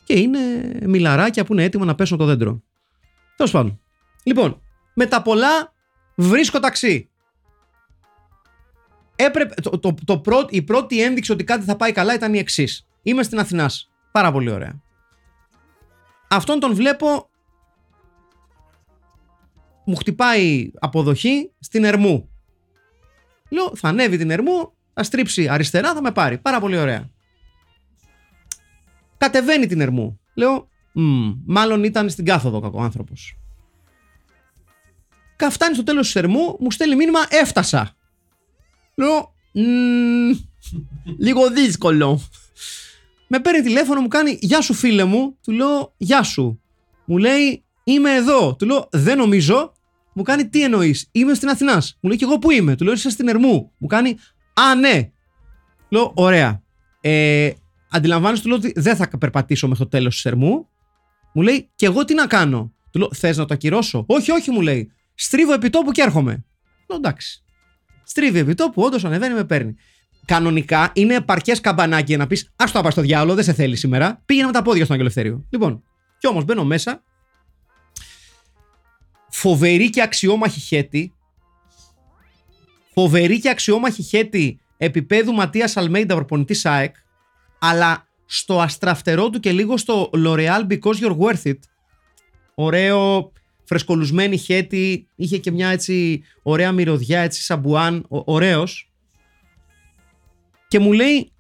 και 0.05 0.21
είναι 0.21 0.39
μιλαράκια 0.83 1.45
που 1.45 1.53
είναι 1.53 1.63
έτοιμα 1.63 1.85
να 1.85 1.95
πέσουν 1.95 2.19
το 2.19 2.25
δέντρο. 2.25 2.63
Τέλος 3.37 3.53
πάντων. 3.53 3.81
Λοιπόν, 4.23 4.61
με 4.95 5.07
τα 5.07 5.23
πολλά 5.23 5.73
βρίσκω 6.15 6.59
ταξί. 6.59 7.11
Έπρεπε, 9.17 9.55
το, 9.61 9.79
το, 9.79 9.95
το 10.05 10.47
η 10.49 10.63
πρώτη 10.63 11.03
ένδειξη 11.03 11.33
ότι 11.33 11.45
κάτι 11.45 11.65
θα 11.65 11.77
πάει 11.77 11.93
καλά 11.93 12.15
ήταν 12.15 12.35
η 12.35 12.39
εξής. 12.39 12.87
Είμαι 13.03 13.23
στην 13.23 13.39
Αθηνάς. 13.39 13.91
Πάρα 14.13 14.33
πολύ 14.33 14.51
ωραία. 14.51 14.83
Αυτόν 16.29 16.61
τον 16.61 16.75
βλέπω. 16.75 17.29
Μου 19.85 19.97
χτυπάει 19.97 20.71
αποδοχή 20.79 21.53
στην 21.59 21.85
Ερμού. 21.85 22.29
Λέω, 23.49 23.77
θα 23.77 23.89
ανέβει 23.89 24.17
την 24.17 24.31
Ερμού, 24.31 24.73
θα 24.95 25.03
στρίψει 25.03 25.49
αριστερά, 25.49 25.95
θα 25.95 26.03
με 26.03 26.13
πάρει. 26.13 26.39
Πάρα 26.39 26.61
πολύ 26.61 26.79
ωραία. 26.79 27.11
Κατεβαίνει 29.25 29.67
την 29.67 29.81
Ερμού. 29.81 30.21
Λέω, 30.35 30.69
μάλλον 31.47 31.85
ήταν 31.85 32.11
στην 32.11 32.25
κάθοδο 32.25 32.61
κακό 32.61 32.83
άνθρωπος. 32.83 33.39
Καφτάνει 35.37 35.75
στο 35.75 35.83
τέλος 35.83 36.07
της 36.07 36.17
Ερμού, 36.17 36.57
μου 36.61 36.71
στέλνει 36.71 36.97
μήνυμα, 36.97 37.21
έφτασα. 37.29 37.97
Λέω, 38.95 39.35
λίγο 41.19 41.51
δύσκολο. 41.51 42.21
Με 43.29 43.41
παίρνει 43.41 43.63
τηλέφωνο, 43.63 44.01
μου 44.01 44.09
κάνει, 44.09 44.39
γεια 44.41 44.61
σου 44.61 44.75
φίλε 44.75 45.05
μου. 45.05 45.37
Του 45.43 45.53
λέω, 45.53 45.95
γεια 45.97 46.23
σου. 46.23 46.61
Μου 47.05 47.19
λέει, 47.19 47.65
είμαι 47.85 48.15
εδώ. 48.15 48.57
Του 48.57 48.67
λέω, 48.67 48.89
δεν 48.93 49.17
νομίζω. 49.17 49.73
Μου 50.13 50.23
κάνει, 50.23 50.49
τι 50.49 50.63
εννοείς, 50.63 51.09
είμαι 51.13 51.35
στην 51.35 51.49
Αθηνάς. 51.49 51.99
Μου 52.01 52.09
λέει, 52.09 52.19
και 52.19 52.25
εγώ 52.25 52.39
που 52.39 52.51
είμαι. 52.51 52.75
Του 52.75 52.85
λέω, 52.85 52.93
είσαι 52.93 53.11
στην 53.11 53.29
Ερμού. 53.29 53.73
Μου 53.79 53.87
κάνει, 53.87 54.17
α, 54.55 54.75
ναι. 54.75 55.11
Λέω, 55.89 56.13
ωραία. 56.15 56.63
Ε, 57.01 57.51
αντιλαμβάνεσαι, 57.95 58.43
του 58.43 58.49
λέω 58.49 58.57
ότι 58.57 58.73
δεν 58.77 58.97
θα 58.97 59.09
περπατήσω 59.19 59.69
μέχρι 59.69 59.85
το 59.85 59.91
τέλος 59.91 60.23
τη 60.23 60.29
Ερμού. 60.29 60.69
Μου 61.33 61.43
λέει, 61.43 61.71
και 61.75 61.87
εγώ 61.87 62.05
τι 62.05 62.15
να 62.15 62.27
κάνω; 62.27 62.73
Του 62.91 62.99
λέω, 62.99 63.09
θες 63.13 63.37
να 63.37 63.45
το 63.45 63.55
ακυρώσω; 63.55 64.05
Όχι, 64.09 64.31
όχι, 64.31 64.51
μου 64.51 64.61
λέει. 64.61 64.93
Στρίβω 65.15 65.53
επιτόπου 65.53 65.91
και 65.91 66.03
έρχομαι. 66.03 66.45
Λέω, 66.89 66.99
εντάξει. 66.99 67.43
Στρίβει 68.05 68.39
επιτόπου, 68.39 68.83
όντως 68.83 69.05
ανεβαίνει, 69.05 69.35
με 69.35 69.45
παίρνει. 69.45 69.75
Κανονικά 70.25 70.91
είναι 70.95 71.15
επαρκές 71.15 71.61
καμπανάκι 71.61 72.05
για 72.07 72.17
να 72.17 72.27
πεις: 72.27 72.53
Α 72.57 72.65
το 72.83 72.91
στο 72.91 73.03
διάλογο, 73.03 73.35
δεν 73.35 73.45
σε 73.45 73.53
θέλει 73.53 73.77
σήμερα. 73.77 74.23
Πήγαινε 74.25 74.47
με 74.47 74.53
τα 74.53 74.63
πόδια 74.63 74.83
στον 74.83 74.95
Αγγελευθέριο. 74.95 75.47
Λοιπόν, 75.51 75.83
κι 76.19 76.27
όμως 76.27 76.45
μπαίνω 76.45 76.65
μέσα. 76.65 77.03
Φοβερή 79.31 79.91
και 79.91 80.03
αξιόμαχη 80.03 80.61
χέτη. 80.61 81.13
Φοβερή 82.95 83.41
και 83.41 83.51
αξιόμαχη 83.51 84.03
χέτη 84.03 84.61
επίπεδου 84.77 85.33
Ματίας 85.33 85.77
Αλμέιντα, 85.77 86.15
προπονητής 86.15 86.61
ΣΑΕΚ 86.61 86.97
αλλά 87.67 88.07
στο 88.27 88.61
αστραφτερό 88.61 89.31
του 89.31 89.41
και 89.41 89.53
λίγο 89.53 89.77
στο 89.77 90.11
L'Oreal 90.15 90.67
Because 90.69 90.95
You're 91.01 91.17
Worth 91.19 91.43
It. 91.43 91.59
Ωραίο, 92.55 93.33
φρεσκολουσμένη 93.65 94.37
χέτη, 94.37 95.09
είχε 95.17 95.39
και 95.39 95.51
μια 95.51 95.69
έτσι 95.69 96.23
ωραία 96.43 96.73
μυρωδιά, 96.73 97.21
έτσι 97.21 97.43
σαμπουάν, 97.43 98.05
ωραίος. 98.09 98.93
Και 100.69 100.79
μου 100.79 100.93
λέει, 100.93 101.33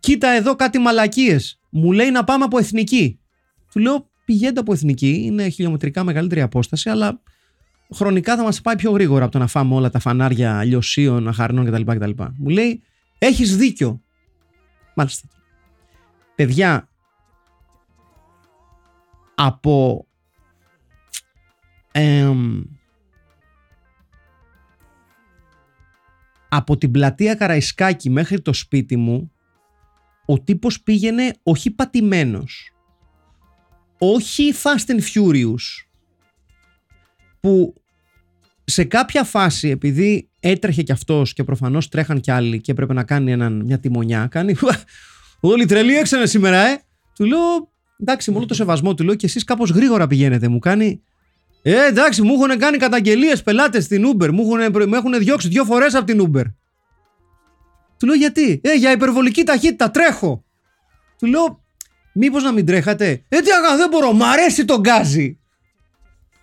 κοίτα 0.00 0.28
εδώ 0.28 0.56
κάτι 0.56 0.78
μαλακίες. 0.78 1.60
Μου 1.70 1.92
λέει 1.92 2.10
να 2.10 2.24
πάμε 2.24 2.44
από 2.44 2.58
εθνική. 2.58 3.18
Του 3.72 3.78
λέω, 3.78 4.08
πηγαίνετε 4.24 4.60
από 4.60 4.72
εθνική, 4.72 5.20
είναι 5.24 5.48
χιλιομετρικά 5.48 6.04
μεγαλύτερη 6.04 6.40
απόσταση, 6.40 6.90
αλλά 6.90 7.20
χρονικά 7.94 8.36
θα 8.36 8.42
μας 8.42 8.60
πάει 8.60 8.76
πιο 8.76 8.90
γρήγορα 8.90 9.22
από 9.22 9.32
το 9.32 9.38
να 9.38 9.46
φάμε 9.46 9.74
όλα 9.74 9.90
τα 9.90 9.98
φανάρια 9.98 10.64
λιωσίων, 10.64 11.28
αχαρνών 11.28 11.64
κτλ. 11.64 11.92
κτλ. 11.92 12.10
Μου 12.36 12.48
λέει, 12.48 12.82
έχεις 13.18 13.56
δίκιο. 13.56 14.00
Μάλιστα 14.94 15.28
παιδιά 16.34 16.88
από 19.34 20.06
από 26.48 26.76
την 26.76 26.90
πλατεία 26.90 27.34
Καραϊσκάκη 27.34 28.10
μέχρι 28.10 28.40
το 28.40 28.52
σπίτι 28.52 28.96
μου 28.96 29.32
ο 30.26 30.40
τύπος 30.40 30.82
πήγαινε 30.82 31.32
όχι 31.42 31.70
πατημένος 31.70 32.72
όχι 33.98 34.52
Fast 34.62 34.90
and 34.90 35.00
Furious 35.00 35.86
που 37.40 37.74
σε 38.64 38.84
κάποια 38.84 39.24
φάση 39.24 39.68
επειδή 39.68 40.28
έτρεχε 40.40 40.82
κι 40.82 40.92
αυτός 40.92 41.32
και 41.32 41.44
προφανώς 41.44 41.88
τρέχαν 41.88 42.20
κι 42.20 42.30
άλλοι 42.30 42.60
και 42.60 42.72
έπρεπε 42.72 42.92
να 42.92 43.04
κάνει 43.04 43.32
έναν, 43.32 43.64
μια 43.64 43.78
τιμονιά 43.80 44.26
κάνει 44.26 44.54
Όλοι 45.46 45.66
τρελοί 45.66 45.96
έξανε 45.96 46.26
σήμερα, 46.26 46.56
ε. 46.56 46.82
Του 47.14 47.24
λέω, 47.24 47.68
εντάξει, 48.00 48.30
με 48.30 48.36
όλο 48.36 48.46
το 48.46 48.54
σεβασμό 48.54 48.94
του 48.94 49.04
λέω 49.04 49.14
και 49.14 49.26
εσείς 49.26 49.44
κάπως 49.44 49.70
γρήγορα 49.70 50.06
πηγαίνετε. 50.06 50.48
Μου 50.48 50.58
κάνει. 50.58 51.02
Ε, 51.62 51.86
εντάξει, 51.86 52.22
μου 52.22 52.32
έχουν 52.34 52.58
κάνει 52.58 52.76
καταγγελίες 52.76 53.42
πελάτες 53.42 53.84
στην 53.84 54.04
Uber. 54.06 54.30
Μου 54.30 54.56
έχουν, 54.56 54.88
με 54.88 54.96
έχουν 54.96 55.18
διώξει 55.18 55.48
δύο 55.48 55.64
φορές 55.64 55.94
από 55.94 56.04
την 56.04 56.20
Uber. 56.20 56.42
Του 57.98 58.06
λέω 58.06 58.14
γιατί; 58.14 58.60
Ε, 58.64 58.74
για 58.74 58.90
υπερβολική 58.90 59.44
ταχύτητα, 59.44 59.90
τρέχω. 59.90 60.44
Του 61.18 61.26
λέω, 61.26 61.62
μήπως 62.12 62.42
να 62.42 62.52
μην 62.52 62.66
τρέχατε; 62.66 63.24
Ε, 63.28 63.40
τι 63.40 63.50
αγα, 63.50 63.76
δεν 63.76 63.88
μπορώ, 63.88 64.12
μ' 64.12 64.22
αρέσει 64.22 64.64
το 64.64 64.80
γκάζι. 64.80 65.38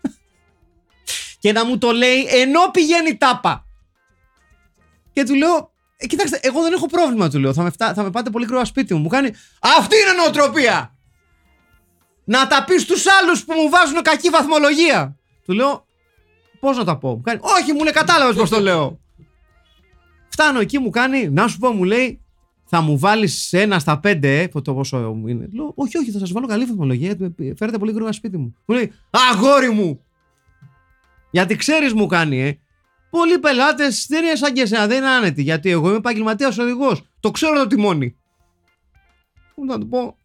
και 1.42 1.52
να 1.52 1.66
μου 1.66 1.78
το 1.78 1.92
λέει 1.92 2.26
ενώ 2.30 2.60
πηγαίνει 2.72 3.18
τάπα. 3.18 3.66
Και 5.14 5.24
του 5.24 5.36
λέω, 5.36 5.71
ε, 6.02 6.08
κοιτάξτε, 6.08 6.40
εγώ 6.42 6.62
δεν 6.62 6.74
έχω 6.74 6.86
πρόβλημα, 6.86 7.30
του 7.30 7.40
λέω. 7.40 7.54
Θα 7.54 7.64
με, 7.64 7.70
φτά, 7.70 7.94
θα 7.94 8.04
με 8.04 8.10
πάτε 8.10 8.30
πολύ 8.30 8.46
γρήγορα 8.46 8.66
σπίτι 8.66 8.94
μου. 8.94 9.00
Μου 9.00 9.08
κάνει 9.08 9.30
Αυτή 9.78 9.96
είναι 9.96 10.22
νοοτροπία! 10.24 10.96
Να 12.24 12.48
τα 12.48 12.64
πεις 12.64 12.82
στου 12.82 12.96
άλλους 13.22 13.46
που 13.46 13.54
μου 13.54 13.70
βάζουν 13.70 14.02
κακή 14.02 14.30
βαθμολογία. 14.30 15.18
Του 15.46 15.54
λέω 15.54 15.86
Πώς 16.60 16.78
να 16.78 16.84
τα 16.84 16.98
πω; 16.98 17.10
Μου 17.10 17.22
κάνει 17.22 17.40
Όχι, 17.42 17.74
μου 17.74 17.84
λέει 17.84 17.94
κατάλαβες 17.94 18.36
πώς 18.36 18.50
το 18.50 18.60
λέω. 18.60 19.00
Φτάνω 20.30 20.60
εκεί, 20.60 20.80
μου 20.80 20.90
κάνει 20.90 21.30
Να 21.30 21.48
σου 21.48 21.58
πω, 21.58 21.72
μου 21.72 21.84
λέει 21.84 22.22
θα 22.74 22.82
μου 22.82 23.00
βάλεις 23.00 23.54
ένα 23.54 23.80
στα 23.80 24.00
πέντε, 24.00 24.42
ε, 24.42 24.48
το 24.48 24.74
πόσο 24.74 25.22
είναι. 25.28 25.48
Λέω, 25.54 25.72
όχι, 25.76 25.98
όχι, 25.98 26.12
θα 26.12 26.20
σας 26.20 26.32
βάλω 26.32 26.48
καλή 26.48 26.66
βαθμολογία. 26.66 27.18
Φέρετε 27.38 27.78
πολύ 27.78 27.92
γρήγορα 27.92 28.12
σπίτι 28.12 28.38
μου. 28.38 28.56
Μου 28.66 28.76
λέει, 28.76 28.92
Αγόρι 29.10 29.70
μου! 29.70 30.06
Γιατί 31.32 31.56
ξέρεις, 31.56 31.94
μου 31.94 32.06
κάνει, 32.06 32.42
ε. 32.42 32.60
Πολλοί 33.12 33.40
πελάτες 33.40 34.06
δεν 34.10 34.24
είναι 34.24 34.36
σαν 34.36 34.54
και 34.54 34.62
εσένα, 34.62 34.88
δεν 34.88 34.98
είναι 34.98 35.08
άνετοι. 35.08 35.42
Γιατί 35.42 35.70
εγώ 35.70 35.88
είμαι 35.88 35.98
επαγγελματίας 35.98 36.58
οδηγός. 36.58 37.02
Το 37.20 37.32
ξέρω 37.32 37.58
το 37.58 37.68
τιμόνι. 37.68 38.16
Πού 39.56 39.66
να 39.66 39.78
το 39.78 39.86
πω. 39.86 40.16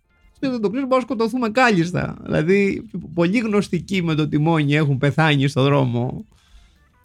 δεν 0.40 0.50
το 0.50 0.58
κλείσουμε, 0.58 0.70
μπορούμε 0.70 0.96
να 0.96 1.00
σκοτωθούμε 1.00 1.50
κάλλιστα. 1.50 2.16
Δηλαδή, 2.24 2.90
πολύ 3.14 3.38
γνωστικοί 3.38 4.02
με 4.02 4.14
το 4.14 4.28
τιμόνι 4.28 4.74
έχουν 4.74 4.98
πεθάνει 4.98 5.48
στον 5.48 5.64
δρόμο. 5.64 6.26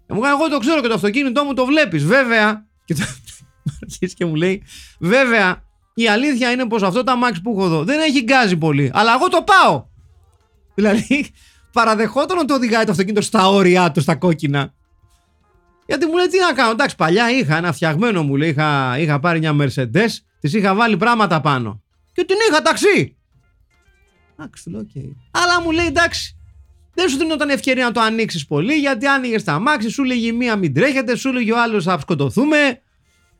Μου 0.07 0.19
κάνει, 0.19 0.35
εγώ 0.39 0.49
το 0.49 0.57
ξέρω 0.57 0.81
και 0.81 0.87
το 0.87 0.93
αυτοκίνητό 0.93 1.43
μου 1.43 1.53
το 1.53 1.65
βλέπεις. 1.65 2.05
Βέβαια. 2.05 2.65
Και 2.85 2.93
το 2.93 3.01
αρχίζει 3.81 4.13
και 4.13 4.25
μου 4.25 4.35
λέει, 4.35 4.63
Βέβαια, 4.99 5.63
η 5.93 6.07
αλήθεια 6.07 6.51
είναι 6.51 6.67
πως 6.67 6.83
αυτό 6.83 7.03
το 7.03 7.11
αμάξι 7.11 7.41
που 7.41 7.51
έχω 7.51 7.65
εδώ 7.65 7.83
δεν 7.83 7.99
έχει 7.99 8.21
γκάζι 8.21 8.57
πολύ. 8.57 8.91
Αλλά 8.93 9.13
εγώ 9.13 9.27
το 9.27 9.43
πάω. 9.43 9.85
Δηλαδή, 10.75 11.29
παραδεχόταν 11.71 12.37
ότι 12.37 12.53
οδηγάει 12.53 12.85
το 12.85 12.91
αυτοκίνητο 12.91 13.21
στα 13.21 13.47
όρια 13.47 13.91
του, 13.91 14.01
στα 14.01 14.15
κόκκινα. 14.15 14.73
Γιατί 15.91 16.05
μου 16.05 16.15
λέει 16.15 16.27
τι 16.27 16.39
να 16.39 16.53
κάνω. 16.53 16.71
Εντάξει, 16.71 16.95
παλιά 16.95 17.31
είχα 17.31 17.57
ένα 17.57 17.71
φτιαγμένο 17.71 18.23
μου 18.23 18.35
λέει. 18.35 18.49
Είχα, 18.49 18.99
είχα 18.99 19.19
πάρει 19.19 19.39
μια 19.39 19.55
Mercedes, 19.59 20.09
της 20.39 20.53
είχα 20.53 20.75
βάλει 20.75 20.97
πράγματα 20.97 21.41
πάνω. 21.41 21.81
Και 22.13 22.23
την 22.23 22.35
είχα 22.49 22.61
ταξί. 22.61 23.17
Εντάξει, 24.37 24.69
λέω, 24.69 24.81
okay. 24.81 25.09
Αλλά 25.31 25.61
μου 25.61 25.71
λέει 25.71 25.85
εντάξει, 25.85 26.37
δεν 26.93 27.09
σου 27.09 27.17
δίνονταν 27.17 27.49
ευκαιρία 27.49 27.83
να 27.85 27.91
το 27.91 27.99
ανοίξεις 27.99 28.45
πολύ, 28.45 28.73
γιατί 28.73 29.07
άνοιγε 29.07 29.41
τα 29.41 29.53
αμάξι, 29.53 29.89
σου 29.89 30.03
λέγει 30.03 30.31
μία 30.31 30.55
μην 30.55 30.73
τρέχετε, 30.73 31.15
σου 31.15 31.31
λέγει 31.33 31.51
ο 31.51 31.61
άλλος 31.61 31.83
θα 31.83 31.99
σκοτωθούμε. 31.99 32.81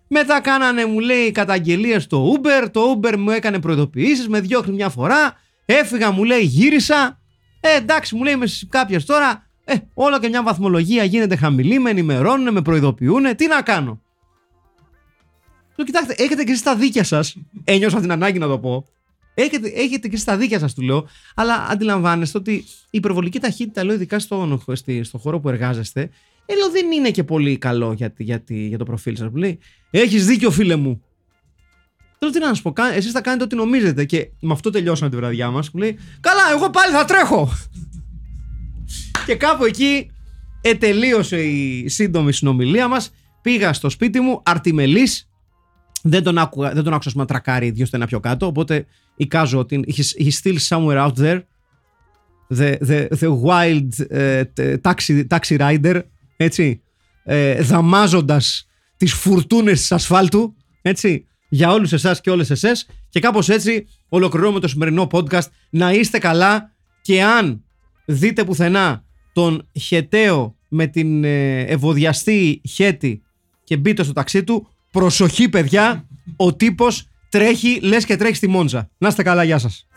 Μετά 0.07 0.41
κάνανε, 0.41 0.85
μου 0.85 0.99
λέει, 0.99 1.31
καταγγελίες 1.31 2.03
στο 2.03 2.33
Uber. 2.33 2.69
Το 2.71 2.99
Uber 3.01 3.17
μου 3.17 3.29
έκανε 3.29 3.59
προειδοποιήσεις, 3.59 4.27
με 4.27 4.39
διώχνει 4.39 4.73
μια 4.73 4.89
φορά. 4.89 5.33
Έφυγα, 5.65 6.11
μου 6.11 6.23
λέει, 6.23 6.41
γύρισα. 6.41 7.19
Ε, 7.59 7.75
εντάξει, 7.75 8.15
μου 8.15 8.23
λέει, 8.23 8.35
με 8.35 8.45
κάποιες 8.69 9.05
τώρα. 9.05 9.49
Ε, 9.71 9.87
όλο 9.93 10.19
και 10.19 10.27
μια 10.27 10.43
βαθμολογία 10.43 11.03
γίνεται 11.03 11.35
χαμηλή, 11.35 11.79
με 11.79 11.89
ενημερώνουν, 11.89 12.53
με 12.53 12.61
προειδοποιούν. 12.61 13.35
Τι 13.35 13.47
να 13.47 13.61
κάνω; 13.61 14.01
Του 15.75 15.83
κοιτάξτε, 15.83 16.15
έχετε 16.17 16.43
και 16.43 16.51
εσείς 16.51 16.63
τα 16.63 16.75
δίκια 16.75 17.03
σας. 17.03 17.35
Ένιωσα 17.63 17.99
την 17.99 18.11
ανάγκη 18.11 18.39
να 18.39 18.47
το 18.47 18.59
πω. 18.59 18.85
Έχετε, 19.33 19.71
έχετε 19.75 20.07
και 20.07 20.17
στα 20.17 20.37
δίκια 20.37 20.59
σας, 20.59 20.73
του 20.73 20.81
λέω. 20.81 21.07
Αλλά 21.35 21.67
αντιλαμβάνεστε 21.69 22.37
ότι 22.37 22.53
η 22.53 22.65
υπερβολική 22.89 23.39
ταχύτητα, 23.39 23.83
λέω, 23.83 23.95
ειδικά 23.95 24.19
στο, 24.19 24.59
στο 25.01 25.17
χώρο 25.17 25.39
που 25.39 25.49
εργάζεστε, 25.49 26.09
ε, 26.45 26.55
λέω, 26.55 26.69
δεν 26.69 26.91
είναι 26.91 27.11
και 27.11 27.23
πολύ 27.23 27.57
καλό 27.57 27.93
για, 27.93 28.13
για, 28.17 28.43
για 28.47 28.77
το 28.77 28.85
προφίλ 28.85 29.15
σας. 29.15 29.29
Μου 29.29 29.35
λέει, 29.35 29.59
Έχεις 29.91 30.25
δίκιο, 30.25 30.51
φίλε 30.51 30.75
μου. 30.75 31.03
Τώρα 32.17 32.33
τι 32.33 32.39
να 32.39 32.47
σας 32.47 32.61
πω, 32.61 32.73
εσείς 32.93 33.11
θα 33.11 33.21
κάνετε 33.21 33.43
ό,τι 33.43 33.55
νομίζετε. 33.55 34.05
Και 34.05 34.29
με 34.39 34.53
αυτό 34.53 34.69
τελειώσαμε 34.69 35.09
τη 35.09 35.15
βραδιά 35.15 35.49
μας. 35.49 35.71
Μου 35.71 35.79
λέει, 35.79 35.99
Καλά, 36.19 36.41
εγώ 36.55 36.69
πάλι 36.69 36.93
θα 36.93 37.05
τρέχω. 37.05 37.49
Και 39.25 39.35
κάπου 39.35 39.65
εκεί 39.65 40.11
ετελείωσε 40.61 41.41
η 41.41 41.87
σύντομη 41.87 42.33
συνομιλία 42.33 42.87
μας. 42.87 43.11
Πήγα 43.41 43.73
στο 43.73 43.89
σπίτι 43.89 44.19
μου, 44.19 44.41
αρτιμελής. 44.45 45.29
Δεν 46.03 46.23
τον, 46.23 46.37
άκουγα, 46.37 46.73
δεν 46.73 46.83
τον 46.83 46.93
άκουσα 46.93 47.11
να 47.15 47.25
τρακάρει 47.25 47.69
δύο 47.69 47.85
στενά 47.85 48.05
πιο 48.07 48.19
κάτω. 48.19 48.45
Οπότε 48.45 48.85
εικάζω 49.15 49.59
ότι 49.59 49.83
he's, 49.87 50.23
he's 50.23 50.31
still 50.43 50.57
somewhere 50.67 51.07
out 51.07 51.13
there. 51.15 51.41
The, 52.57 52.77
the, 52.87 53.07
the 53.19 53.29
wild 53.43 53.89
uh, 54.11 54.43
taxi, 54.81 55.27
taxi 55.27 55.57
rider. 55.57 56.01
Έτσι. 56.37 56.81
Ε, 57.23 57.61
δαμάζοντας 57.61 58.67
τις 58.97 59.13
φουρτούνες 59.13 59.79
της 59.79 59.91
ασφάλτου. 59.91 60.55
Έτσι. 60.81 61.25
Για 61.49 61.71
όλους 61.71 61.93
εσάς 61.93 62.21
και 62.21 62.29
όλες 62.29 62.49
εσές. 62.49 62.87
Και 63.09 63.19
κάπως 63.19 63.49
έτσι 63.49 63.87
ολοκληρώνουμε 64.09 64.59
το 64.59 64.67
σημερινό 64.67 65.07
podcast. 65.11 65.47
Να 65.69 65.91
είστε 65.91 66.17
καλά 66.19 66.71
και 67.01 67.23
αν 67.23 67.63
δείτε 68.05 68.43
πουθενά 68.43 69.03
τον 69.33 69.69
Χεταίο 69.79 70.55
με 70.67 70.87
την 70.87 71.23
ε, 71.23 71.59
ευωδιαστή 71.59 72.61
Χέτη 72.69 73.21
και 73.63 73.77
μπείτε 73.77 74.03
στο 74.03 74.13
ταξί 74.13 74.43
του, 74.43 74.67
προσοχή 74.91 75.49
παιδιά, 75.49 76.07
ο 76.35 76.53
τύπος 76.53 77.07
τρέχει 77.29 77.79
λες 77.81 78.05
και 78.05 78.15
τρέχει 78.15 78.35
στη 78.35 78.47
Μόντζα. 78.47 78.89
Να 78.97 79.07
είστε 79.07 79.23
καλά, 79.23 79.43
γεια 79.43 79.57
σας. 79.57 79.87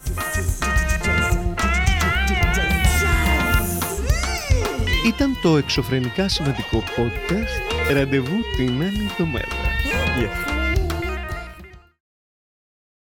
Ήταν 5.07 5.39
το 5.43 5.57
εξωφρενικά 5.57 6.29
σημαντικό 6.29 6.83
podcast. 6.97 7.93
Ραντεβού 7.93 8.37
την 8.57 8.83
άλλη 8.83 9.09
εβδομάδα. 9.11 9.47
Yeah. 10.21 10.54